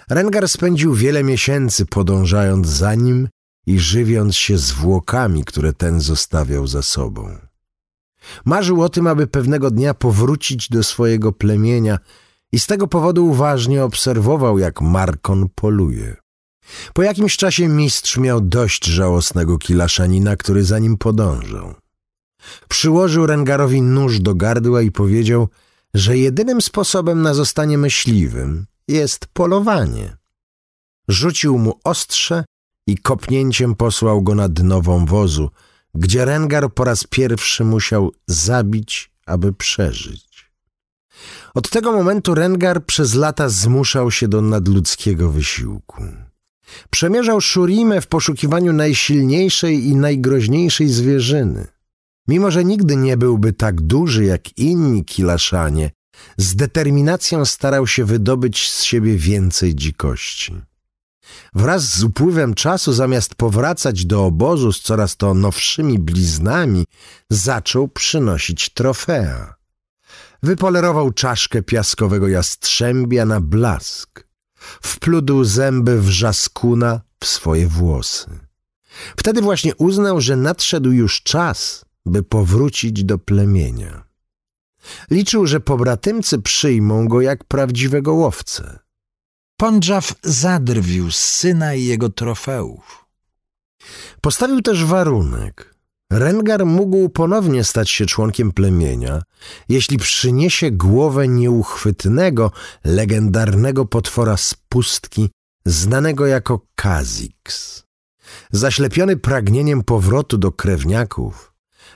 Rengar 0.09 0.49
spędził 0.49 0.93
wiele 0.93 1.23
miesięcy 1.23 1.85
podążając 1.85 2.67
za 2.67 2.95
nim 2.95 3.29
i 3.65 3.79
żywiąc 3.79 4.35
się 4.35 4.57
zwłokami, 4.57 5.45
które 5.45 5.73
ten 5.73 6.01
zostawiał 6.01 6.67
za 6.67 6.81
sobą. 6.81 7.50
Marzył 8.45 8.81
o 8.81 8.89
tym, 8.89 9.07
aby 9.07 9.27
pewnego 9.27 9.71
dnia 9.71 9.93
powrócić 9.93 10.69
do 10.69 10.83
swojego 10.83 11.31
plemienia 11.31 11.99
i 12.51 12.59
z 12.59 12.67
tego 12.67 12.87
powodu 12.87 13.27
uważnie 13.27 13.83
obserwował, 13.83 14.59
jak 14.59 14.81
Markon 14.81 15.49
poluje. 15.55 16.15
Po 16.93 17.03
jakimś 17.03 17.37
czasie 17.37 17.67
mistrz 17.67 18.17
miał 18.17 18.41
dość 18.41 18.85
żałosnego 18.85 19.57
kilaszanina, 19.57 20.35
który 20.35 20.63
za 20.63 20.79
nim 20.79 20.97
podążał. 20.97 21.73
Przyłożył 22.67 23.25
Rengarowi 23.25 23.81
nóż 23.81 24.19
do 24.19 24.35
gardła 24.35 24.81
i 24.81 24.91
powiedział, 24.91 25.47
że 25.93 26.17
jedynym 26.17 26.61
sposobem 26.61 27.21
na 27.21 27.33
zostanie 27.33 27.77
myśliwym 27.77 28.65
jest 28.87 29.27
polowanie. 29.33 30.17
Rzucił 31.07 31.57
mu 31.57 31.79
ostrze 31.83 32.45
i 32.87 32.97
kopnięciem 32.97 33.75
posłał 33.75 34.21
go 34.21 34.35
na 34.35 34.49
dno 34.49 34.81
wąwozu, 34.81 35.49
gdzie 35.95 36.25
Rengar 36.25 36.73
po 36.73 36.83
raz 36.83 37.07
pierwszy 37.07 37.63
musiał 37.63 38.11
zabić, 38.27 39.11
aby 39.25 39.53
przeżyć. 39.53 40.51
Od 41.53 41.69
tego 41.69 41.91
momentu 41.91 42.35
Rengar 42.35 42.85
przez 42.85 43.13
lata 43.13 43.49
zmuszał 43.49 44.11
się 44.11 44.27
do 44.27 44.41
nadludzkiego 44.41 45.31
wysiłku. 45.31 46.03
Przemierzał 46.89 47.41
Szurimę 47.41 48.01
w 48.01 48.07
poszukiwaniu 48.07 48.73
najsilniejszej 48.73 49.85
i 49.85 49.95
najgroźniejszej 49.95 50.89
zwierzyny. 50.89 51.67
Mimo, 52.27 52.51
że 52.51 52.65
nigdy 52.65 52.95
nie 52.95 53.17
byłby 53.17 53.53
tak 53.53 53.81
duży 53.81 54.25
jak 54.25 54.57
inni 54.57 55.05
kilaszanie, 55.05 55.91
z 56.37 56.55
determinacją 56.55 57.45
starał 57.45 57.87
się 57.87 58.05
wydobyć 58.05 58.69
z 58.69 58.83
siebie 58.83 59.17
więcej 59.17 59.75
dzikości. 59.75 60.61
Wraz 61.55 61.97
z 61.97 62.03
upływem 62.03 62.53
czasu, 62.53 62.93
zamiast 62.93 63.35
powracać 63.35 64.05
do 64.05 64.25
obozu 64.25 64.73
z 64.73 64.81
coraz 64.81 65.17
to 65.17 65.33
nowszymi 65.33 65.99
bliznami, 65.99 66.85
zaczął 67.29 67.87
przynosić 67.87 68.69
trofea. 68.69 69.55
Wypolerował 70.43 71.11
czaszkę 71.11 71.61
piaskowego 71.61 72.27
jastrzębia 72.27 73.25
na 73.25 73.41
blask. 73.41 74.27
Wpludł 74.81 75.43
zęby 75.43 76.01
wrzaskuna 76.01 77.01
w 77.19 77.25
swoje 77.25 77.67
włosy. 77.67 78.39
Wtedy 79.17 79.41
właśnie 79.41 79.75
uznał, 79.75 80.21
że 80.21 80.35
nadszedł 80.35 80.91
już 80.91 81.23
czas, 81.23 81.85
by 82.05 82.23
powrócić 82.23 83.03
do 83.03 83.17
plemienia. 83.17 84.03
Liczył, 85.11 85.47
że 85.47 85.59
pobratymcy 85.59 86.41
przyjmą 86.41 87.07
go 87.07 87.21
jak 87.21 87.43
prawdziwego 87.43 88.13
łowcę. 88.13 88.79
Pondżaw 89.61 90.13
zadrwił 90.23 91.11
z 91.11 91.19
syna 91.19 91.73
i 91.73 91.85
jego 91.85 92.09
trofeów. 92.09 93.05
Postawił 94.21 94.61
też 94.61 94.85
warunek. 94.85 95.75
Rengar 96.11 96.65
mógł 96.65 97.09
ponownie 97.09 97.63
stać 97.63 97.89
się 97.89 98.05
członkiem 98.05 98.51
plemienia, 98.51 99.21
jeśli 99.69 99.97
przyniesie 99.97 100.71
głowę 100.71 101.27
nieuchwytnego, 101.27 102.51
legendarnego 102.83 103.85
potwora 103.85 104.37
z 104.37 104.53
pustki, 104.69 105.29
znanego 105.65 106.25
jako 106.25 106.61
Kazix. 106.75 107.83
Zaślepiony 108.51 109.17
pragnieniem 109.17 109.83
powrotu 109.83 110.37
do 110.37 110.51
krewniaków, 110.51 111.53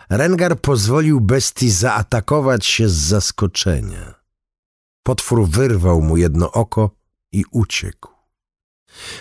Rengar 0.09 0.61
pozwolił 0.61 1.21
bestii 1.21 1.71
zaatakować 1.71 2.65
się 2.65 2.89
z 2.89 2.93
zaskoczenia. 2.93 4.15
Potwór 5.03 5.47
wyrwał 5.47 6.01
mu 6.01 6.17
jedno 6.17 6.51
oko 6.51 7.04
i 7.39 7.45
uciekł. 7.51 8.09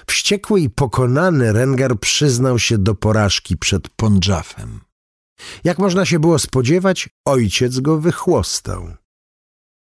Wściekły 0.07 0.61
i 0.61 0.71
pokonany 0.71 1.53
Rengar 1.53 2.01
przyznał 2.01 2.59
się 2.59 2.79
do 2.79 2.95
porażki 2.95 3.57
przed 3.57 3.89
Pondżafem. 3.89 4.81
Jak 5.65 5.79
można 5.79 6.07
się 6.07 6.19
było 6.19 6.39
spodziewać, 6.39 7.09
ojciec 7.25 7.81
go 7.81 8.01
wychłostał. 8.01 8.95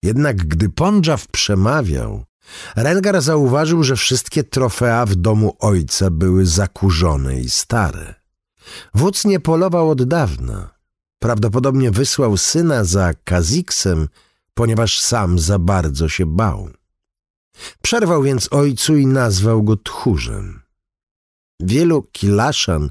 Jednak 0.02 0.36
gdy 0.36 0.68
Pondżaf 0.68 1.28
przemawiał, 1.28 2.24
Rengar 2.76 3.22
zauważył, 3.22 3.82
że 3.82 3.96
wszystkie 3.96 4.44
trofea 4.44 5.06
w 5.06 5.14
domu 5.14 5.56
ojca 5.58 6.10
były 6.10 6.46
zakurzone 6.46 7.40
i 7.40 7.50
stare. 7.50 8.14
Wódz 8.94 9.24
nie 9.24 9.40
polował 9.40 9.90
od 9.90 10.04
dawna. 10.04 10.70
Prawdopodobnie 11.18 11.90
wysłał 11.90 12.36
syna 12.36 12.84
za 12.84 13.14
Kaziksem, 13.24 14.08
ponieważ 14.54 15.00
sam 15.00 15.38
za 15.38 15.58
bardzo 15.58 16.08
się 16.08 16.26
bał. 16.26 16.70
Przerwał 17.82 18.22
więc 18.22 18.52
ojcu 18.52 18.96
i 18.96 19.06
nazwał 19.06 19.62
go 19.62 19.76
tchórzem. 19.76 20.62
Wielu 21.60 22.02
kilaszan 22.02 22.90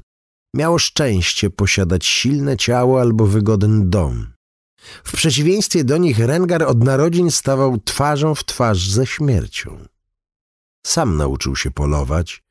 miało 0.54 0.78
szczęście 0.78 1.50
posiadać 1.50 2.06
silne 2.06 2.56
ciało 2.56 3.00
albo 3.00 3.26
wygodny 3.26 3.86
dom. 3.86 4.32
W 5.04 5.12
przeciwieństwie 5.12 5.84
do 5.84 5.96
nich 5.96 6.18
Rengar 6.18 6.62
od 6.62 6.84
narodzin 6.84 7.30
stawał 7.30 7.78
twarzą 7.78 8.34
w 8.34 8.44
twarz 8.44 8.88
ze 8.88 9.06
śmiercią. 9.06 9.86
Sam 10.86 11.16
nauczył 11.16 11.56
się 11.56 11.70
polować 11.70 12.42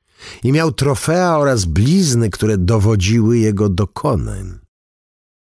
i 0.43 0.51
miał 0.51 0.71
trofea 0.71 1.37
oraz 1.37 1.65
blizny, 1.65 2.29
które 2.29 2.57
dowodziły 2.57 3.37
jego 3.37 3.69
dokonań. 3.69 4.59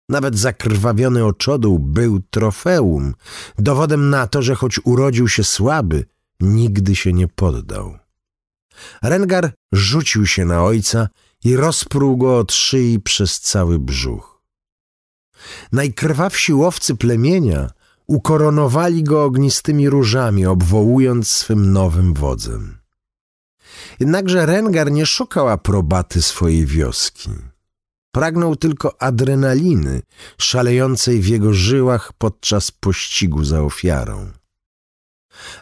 Nawet 0.09 0.37
zakrwawiony 0.37 1.25
oczodół 1.25 1.79
był 1.79 2.19
trofeum, 2.19 3.13
dowodem 3.57 4.09
na 4.09 4.27
to, 4.27 4.41
że 4.41 4.55
choć 4.55 4.79
urodził 4.83 5.27
się 5.27 5.43
słaby, 5.43 6.05
nigdy 6.39 6.95
się 6.95 7.13
nie 7.13 7.27
poddał. 7.27 7.97
Rengar 9.01 9.53
rzucił 9.71 10.27
się 10.27 10.45
na 10.45 10.63
ojca 10.63 11.09
i 11.43 11.55
rozpruł 11.55 12.17
go 12.17 12.37
od 12.37 12.53
szyi 12.53 12.99
przez 12.99 13.39
cały 13.39 13.79
brzuch. 13.79 14.41
Najkrwawsi 15.71 16.53
łowcy 16.53 16.95
plemienia 16.95 17.71
ukoronowali 18.07 19.03
go 19.03 19.23
ognistymi 19.23 19.89
różami, 19.89 20.45
obwołując 20.45 21.27
swym 21.27 21.73
nowym 21.73 22.13
wodzem. 22.13 22.77
Jednakże 23.99 24.45
Rengar 24.45 24.91
nie 24.91 25.05
szukał 25.05 25.49
aprobaty 25.49 26.21
swojej 26.21 26.65
wioski. 26.65 27.29
Pragnął 28.11 28.55
tylko 28.55 29.01
adrenaliny 29.01 30.01
szalejącej 30.37 31.21
w 31.21 31.27
jego 31.27 31.53
żyłach 31.53 32.13
podczas 32.17 32.71
pościgu 32.71 33.43
za 33.43 33.61
ofiarą. 33.61 34.31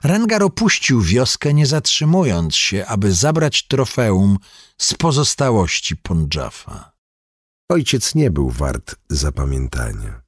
Rengar 0.04 0.44
opuścił 0.44 1.02
wioskę, 1.02 1.54
nie 1.54 1.66
zatrzymując 1.66 2.56
się, 2.56 2.86
aby 2.86 3.14
zabrać 3.14 3.68
trofeum 3.68 4.38
z 4.78 4.94
pozostałości 4.94 5.98
Pondżafa. 5.98 6.92
Ojciec 7.70 8.16
nie 8.16 8.32
był 8.32 8.50
wart 8.50 8.96
zapamiętania. 9.10 10.22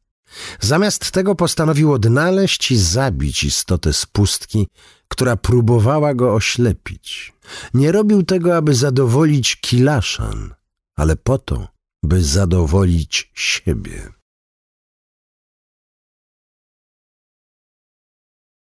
Zamiast 0.59 1.11
tego 1.11 1.35
postanowił 1.35 1.93
odnaleźć 1.93 2.71
i 2.71 2.77
zabić 2.77 3.43
istotę 3.43 3.93
z 3.93 4.05
pustki, 4.05 4.67
która 5.07 5.35
próbowała 5.35 6.13
go 6.13 6.33
oślepić. 6.33 7.33
Nie 7.73 7.91
robił 7.91 8.23
tego, 8.23 8.57
aby 8.57 8.75
zadowolić 8.75 9.55
Kilaszan, 9.55 10.53
ale 10.95 11.15
po 11.15 11.37
to, 11.37 11.67
by 12.03 12.23
zadowolić 12.23 13.31
siebie. 13.33 14.09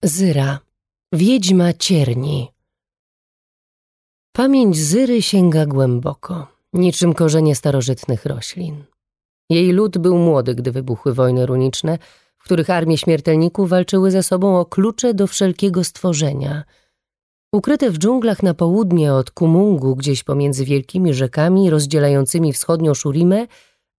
Zyra 0.03 0.66
Wiedźma 1.13 1.73
cierni. 1.73 2.47
Pamięć 4.31 4.77
Zyry 4.77 5.21
sięga 5.21 5.65
głęboko, 5.65 6.47
niczym 6.73 7.13
korzenie 7.13 7.55
starożytnych 7.55 8.25
roślin. 8.25 8.83
Jej 9.49 9.71
lud 9.71 9.97
był 9.97 10.17
młody, 10.17 10.55
gdy 10.55 10.71
wybuchły 10.71 11.13
wojny 11.13 11.45
runiczne, 11.45 11.97
w 12.37 12.43
których 12.43 12.69
armie 12.69 12.97
śmiertelników 12.97 13.69
walczyły 13.69 14.11
ze 14.11 14.23
sobą 14.23 14.59
o 14.59 14.65
klucze 14.65 15.13
do 15.13 15.27
wszelkiego 15.27 15.83
stworzenia. 15.83 16.63
Ukryte 17.53 17.91
w 17.91 17.97
dżunglach 17.97 18.43
na 18.43 18.53
południe 18.53 19.13
od 19.13 19.31
Kumungu, 19.31 19.95
gdzieś 19.95 20.23
pomiędzy 20.23 20.65
wielkimi 20.65 21.13
rzekami 21.13 21.69
rozdzielającymi 21.69 22.53
wschodnią 22.53 22.93
Szurimę, 22.93 23.47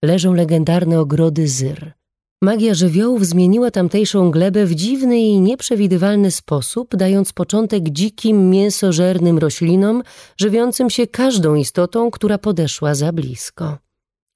leżą 0.03 0.33
legendarne 0.33 0.99
ogrody 0.99 1.47
Zyr– 1.47 1.91
Magia 2.41 2.73
żywiołów 2.73 3.25
zmieniła 3.25 3.71
tamtejszą 3.71 4.31
glebę 4.31 4.65
w 4.65 4.75
dziwny 4.75 5.19
i 5.19 5.39
nieprzewidywalny 5.39 6.31
sposób, 6.31 6.95
dając 6.95 7.33
początek 7.33 7.89
dzikim, 7.89 8.49
mięsożernym 8.49 9.37
roślinom, 9.37 10.03
żywiącym 10.37 10.89
się 10.89 11.07
każdą 11.07 11.55
istotą, 11.55 12.11
która 12.11 12.37
podeszła 12.37 12.95
za 12.95 13.13
blisko. 13.13 13.77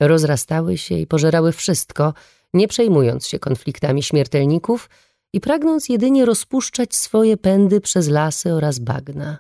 Rozrastały 0.02 0.78
się 0.78 0.96
i 0.96 1.08
pożerały 1.08 1.52
wszystko, 1.52 2.14
nie 2.54 2.68
przejmując 2.68 3.28
się 3.28 3.40
konfliktami 3.40 4.04
śmiertelników 4.04 4.90
i 5.34 5.40
pragnąc 5.40 5.90
jedynie 5.90 6.26
rozpuszczać 6.26 6.96
swoje 6.96 7.38
pędy 7.38 7.82
przez 7.82 8.10
lasy 8.10 8.54
oraz 8.54 8.80
bagna. 8.80 9.38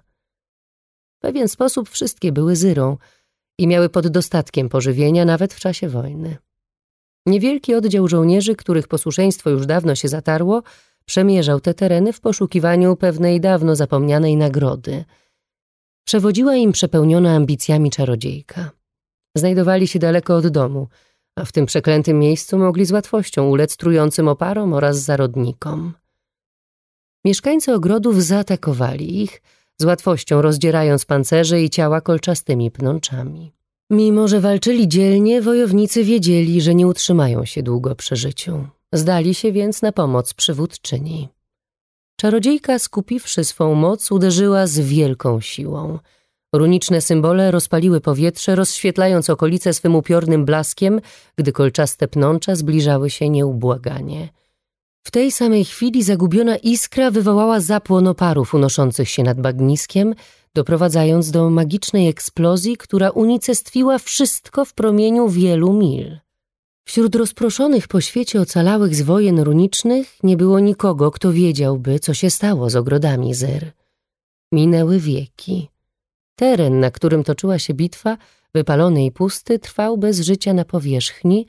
W 1.17 1.21
pewien 1.21 1.47
sposób 1.47 1.89
wszystkie 1.89 2.31
były 2.31 2.55
zyrą 2.55 2.97
i 3.57 3.67
miały 3.67 3.89
pod 3.89 4.07
dostatkiem 4.07 4.69
pożywienia 4.69 5.25
nawet 5.25 5.53
w 5.53 5.59
czasie 5.59 5.89
wojny. 5.89 6.37
Niewielki 7.25 7.75
oddział 7.75 8.07
żołnierzy, 8.07 8.55
których 8.55 8.87
posłuszeństwo 8.87 9.49
już 9.49 9.65
dawno 9.65 9.95
się 9.95 10.07
zatarło, 10.07 10.63
przemierzał 11.05 11.59
te 11.59 11.73
tereny 11.73 12.13
w 12.13 12.21
poszukiwaniu 12.21 12.95
pewnej 12.95 13.41
dawno 13.41 13.75
zapomnianej 13.75 14.37
nagrody. 14.37 15.05
Przewodziła 16.05 16.55
im 16.55 16.71
przepełniona 16.71 17.35
ambicjami 17.35 17.89
czarodziejka. 17.89 18.71
Znajdowali 19.35 19.87
się 19.87 19.99
daleko 19.99 20.35
od 20.35 20.47
domu, 20.47 20.87
a 21.35 21.45
w 21.45 21.51
tym 21.51 21.65
przeklętym 21.65 22.19
miejscu 22.19 22.57
mogli 22.57 22.85
z 22.85 22.91
łatwością 22.91 23.49
ulec 23.49 23.77
trującym 23.77 24.27
oparom 24.27 24.73
oraz 24.73 24.97
zarodnikom. 24.97 25.93
Mieszkańcy 27.25 27.73
ogrodów 27.73 28.23
zaatakowali 28.23 29.21
ich, 29.21 29.41
z 29.77 29.83
łatwością 29.85 30.41
rozdzierając 30.41 31.05
pancerze 31.05 31.61
i 31.61 31.69
ciała 31.69 32.01
kolczastymi 32.01 32.71
pnączami. 32.71 33.53
Mimo, 33.93 34.27
że 34.27 34.41
walczyli 34.41 34.87
dzielnie, 34.87 35.41
wojownicy 35.41 36.03
wiedzieli, 36.03 36.61
że 36.61 36.75
nie 36.75 36.87
utrzymają 36.87 37.45
się 37.45 37.63
długo 37.63 37.95
przy 37.95 38.15
życiu. 38.15 38.67
Zdali 38.93 39.33
się 39.33 39.51
więc 39.51 39.81
na 39.81 39.91
pomoc 39.91 40.33
przywódczyni. 40.33 41.29
Czarodziejka, 42.15 42.79
skupiwszy 42.79 43.43
swą 43.43 43.75
moc, 43.75 44.11
uderzyła 44.11 44.67
z 44.67 44.79
wielką 44.79 45.41
siłą. 45.41 45.99
Runiczne 46.53 47.01
symbole 47.01 47.51
rozpaliły 47.51 48.01
powietrze, 48.01 48.55
rozświetlając 48.55 49.29
okolice 49.29 49.73
swym 49.73 49.95
upiornym 49.95 50.45
blaskiem, 50.45 51.01
gdy 51.35 51.51
kolczaste 51.51 52.07
pnącza 52.07 52.55
zbliżały 52.55 53.09
się 53.09 53.29
nieubłaganie. 53.29 54.29
W 55.03 55.11
tej 55.11 55.31
samej 55.31 55.65
chwili 55.65 56.03
zagubiona 56.03 56.57
iskra 56.57 57.11
wywołała 57.11 57.59
zapłon 57.59 58.07
oparów 58.07 58.53
unoszących 58.53 59.09
się 59.09 59.23
nad 59.23 59.41
bagniskiem, 59.41 60.15
doprowadzając 60.55 61.31
do 61.31 61.49
magicznej 61.49 62.07
eksplozji, 62.07 62.77
która 62.77 63.09
unicestwiła 63.09 63.97
wszystko 63.97 64.65
w 64.65 64.73
promieniu 64.73 65.29
wielu 65.29 65.73
mil. 65.73 66.17
Wśród 66.85 67.15
rozproszonych 67.15 67.87
po 67.87 68.01
świecie 68.01 68.41
ocalałych 68.41 68.95
z 68.95 69.01
wojen 69.01 69.39
runicznych 69.39 70.23
nie 70.23 70.37
było 70.37 70.59
nikogo, 70.59 71.11
kto 71.11 71.33
wiedziałby, 71.33 71.99
co 71.99 72.13
się 72.13 72.29
stało 72.29 72.69
z 72.69 72.75
ogrodami 72.75 73.33
Zer. 73.33 73.71
Minęły 74.51 74.99
wieki. 74.99 75.69
Teren, 76.35 76.79
na 76.79 76.91
którym 76.91 77.23
toczyła 77.23 77.59
się 77.59 77.73
bitwa, 77.73 78.17
wypalony 78.53 79.05
i 79.05 79.11
pusty, 79.11 79.59
trwał 79.59 79.97
bez 79.97 80.19
życia 80.19 80.53
na 80.53 80.65
powierzchni, 80.65 81.45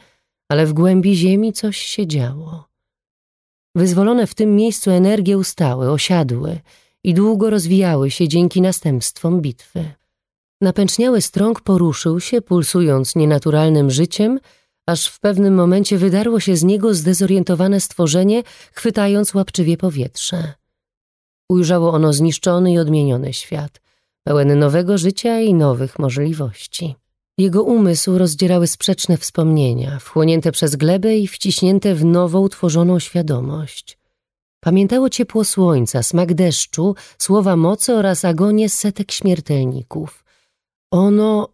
ale 0.48 0.66
w 0.66 0.72
głębi 0.72 1.16
ziemi 1.16 1.52
coś 1.52 1.78
się 1.78 2.06
działo. 2.06 2.64
Wyzwolone 3.74 4.26
w 4.26 4.34
tym 4.34 4.56
miejscu 4.56 4.90
energie 4.90 5.38
ustały, 5.38 5.90
osiadły 5.90 6.60
i 7.04 7.14
długo 7.14 7.50
rozwijały 7.50 8.10
się 8.10 8.28
dzięki 8.28 8.60
następstwom 8.60 9.40
bitwy. 9.40 9.84
Napęczniały 10.60 11.20
strąg 11.20 11.60
poruszył 11.60 12.20
się, 12.20 12.42
pulsując 12.42 13.16
nienaturalnym 13.16 13.90
życiem, 13.90 14.40
aż 14.86 15.06
w 15.06 15.20
pewnym 15.20 15.54
momencie 15.54 15.98
wydarło 15.98 16.40
się 16.40 16.56
z 16.56 16.64
niego 16.64 16.94
zdezorientowane 16.94 17.80
stworzenie, 17.80 18.42
chwytając 18.72 19.34
łapczywie 19.34 19.76
powietrze. 19.76 20.52
Ujrzało 21.48 21.92
ono 21.92 22.12
zniszczony 22.12 22.72
i 22.72 22.78
odmieniony 22.78 23.32
świat, 23.32 23.80
pełen 24.24 24.58
nowego 24.58 24.98
życia 24.98 25.40
i 25.40 25.54
nowych 25.54 25.98
możliwości. 25.98 26.94
Jego 27.38 27.62
umysł 27.62 28.18
rozdzierały 28.18 28.66
sprzeczne 28.66 29.16
wspomnienia, 29.16 29.98
wchłonięte 29.98 30.52
przez 30.52 30.76
glebę 30.76 31.16
i 31.16 31.26
wciśnięte 31.26 31.94
w 31.94 32.04
nowo 32.04 32.40
utworzoną 32.40 32.98
świadomość. 32.98 33.98
Pamiętało 34.64 35.10
ciepło 35.10 35.44
słońca, 35.44 36.02
smak 36.02 36.34
deszczu, 36.34 36.94
słowa 37.18 37.56
mocy 37.56 37.94
oraz 37.94 38.24
agonię 38.24 38.68
setek 38.68 39.12
śmiertelników. 39.12 40.24
Ono, 40.90 41.48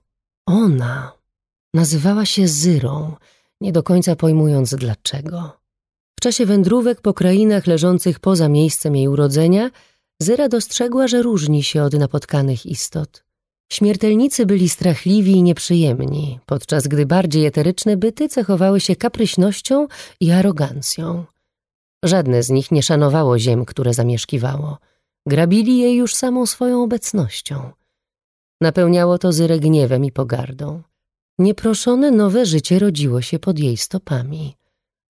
ona, 0.46 1.12
nazywała 1.74 2.26
się 2.26 2.48
Zyrą, 2.48 3.16
nie 3.60 3.72
do 3.72 3.82
końca 3.82 4.16
pojmując 4.16 4.74
dlaczego. 4.74 5.52
W 6.18 6.22
czasie 6.22 6.46
wędrówek 6.46 7.00
po 7.00 7.14
krainach 7.14 7.66
leżących 7.66 8.20
poza 8.20 8.48
miejscem 8.48 8.96
jej 8.96 9.08
urodzenia, 9.08 9.70
Zyra 10.22 10.48
dostrzegła, 10.48 11.08
że 11.08 11.22
różni 11.22 11.62
się 11.62 11.82
od 11.82 11.92
napotkanych 11.92 12.66
istot. 12.66 13.24
Śmiertelnicy 13.72 14.46
byli 14.46 14.68
strachliwi 14.68 15.32
i 15.32 15.42
nieprzyjemni, 15.42 16.38
podczas 16.46 16.88
gdy 16.88 17.06
bardziej 17.06 17.46
eteryczne 17.46 17.96
byty 17.96 18.28
cechowały 18.28 18.80
się 18.80 18.96
kapryśnością 18.96 19.86
i 20.20 20.30
arogancją. 20.30 21.24
Żadne 22.04 22.42
z 22.42 22.50
nich 22.50 22.70
nie 22.70 22.82
szanowało 22.82 23.38
ziem, 23.38 23.64
które 23.64 23.94
zamieszkiwało. 23.94 24.78
Grabili 25.26 25.78
je 25.78 25.94
już 25.94 26.14
samą 26.14 26.46
swoją 26.46 26.82
obecnością. 26.82 27.70
Napełniało 28.60 29.18
to 29.18 29.32
Zyrę 29.32 29.58
gniewem 29.58 30.04
i 30.04 30.12
pogardą. 30.12 30.82
Nieproszone 31.38 32.10
nowe 32.10 32.46
życie 32.46 32.78
rodziło 32.78 33.22
się 33.22 33.38
pod 33.38 33.58
jej 33.58 33.76
stopami. 33.76 34.56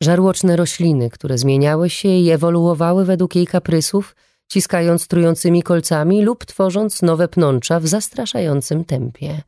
Żarłoczne 0.02 0.56
rośliny, 0.56 1.10
które 1.10 1.38
zmieniały 1.38 1.90
się 1.90 2.08
i 2.08 2.30
ewoluowały 2.30 3.04
według 3.04 3.36
jej 3.36 3.46
kaprysów– 3.46 4.14
ciskając 4.50 5.06
trującymi 5.06 5.62
kolcami 5.62 6.22
lub 6.22 6.44
tworząc 6.44 7.02
nowe 7.02 7.28
pnącza 7.28 7.80
w 7.80 7.86
zastraszającym 7.86 8.84
tempie. 8.84 9.42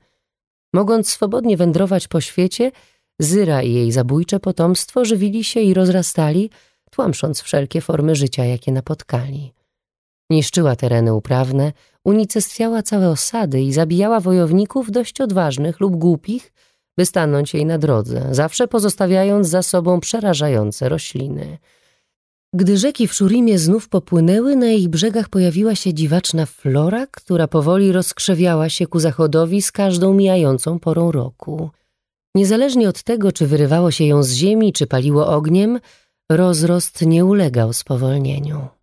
Mogąc 0.74 1.08
swobodnie 1.08 1.56
wędrować 1.56 2.08
po 2.08 2.20
świecie, 2.20 2.72
Zyra 3.18 3.62
i 3.62 3.72
jej 3.72 3.92
zabójcze 3.92 4.40
potomstwo 4.40 5.04
żywili 5.04 5.44
się 5.44 5.60
i 5.60 5.74
rozrastali, 5.74 6.50
tłamsząc 6.92 7.40
wszelkie 7.40 7.80
formy 7.80 8.14
życia, 8.14 8.44
jakie 8.44 8.72
napotkali. 8.72 9.52
Niszczyła 10.30 10.76
tereny 10.76 11.14
uprawne, 11.14 11.72
unicestwiała 12.04 12.82
całe 12.82 13.08
osady 13.08 13.60
i 13.60 13.72
zabijała 13.72 14.20
wojowników 14.20 14.90
dość 14.90 15.20
odważnych 15.20 15.80
lub 15.80 15.96
głupich, 15.96 16.52
by 16.98 17.06
stanąć 17.06 17.54
jej 17.54 17.66
na 17.66 17.78
drodze, 17.78 18.28
zawsze 18.30 18.68
pozostawiając 18.68 19.48
za 19.48 19.62
sobą 19.62 20.00
przerażające 20.00 20.88
rośliny– 20.88 21.58
gdy 22.54 22.76
rzeki 22.76 23.08
w 23.08 23.14
Szurimie 23.14 23.58
znów 23.58 23.88
popłynęły, 23.88 24.56
na 24.56 24.70
ich 24.70 24.88
brzegach 24.88 25.28
pojawiła 25.28 25.74
się 25.74 25.94
dziwaczna 25.94 26.46
flora, 26.46 27.06
która 27.06 27.48
powoli 27.48 27.92
rozkrzewiała 27.92 28.68
się 28.68 28.86
ku 28.86 29.00
zachodowi 29.00 29.62
z 29.62 29.72
każdą 29.72 30.14
mijającą 30.14 30.78
porą 30.78 31.12
roku. 31.12 31.70
Niezależnie 32.34 32.88
od 32.88 33.02
tego, 33.02 33.32
czy 33.32 33.46
wyrywało 33.46 33.90
się 33.90 34.04
ją 34.04 34.22
z 34.22 34.32
ziemi, 34.32 34.72
czy 34.72 34.86
paliło 34.86 35.26
ogniem, 35.26 35.80
rozrost 36.30 37.02
nie 37.02 37.24
ulegał 37.24 37.72
spowolnieniu. 37.72 38.81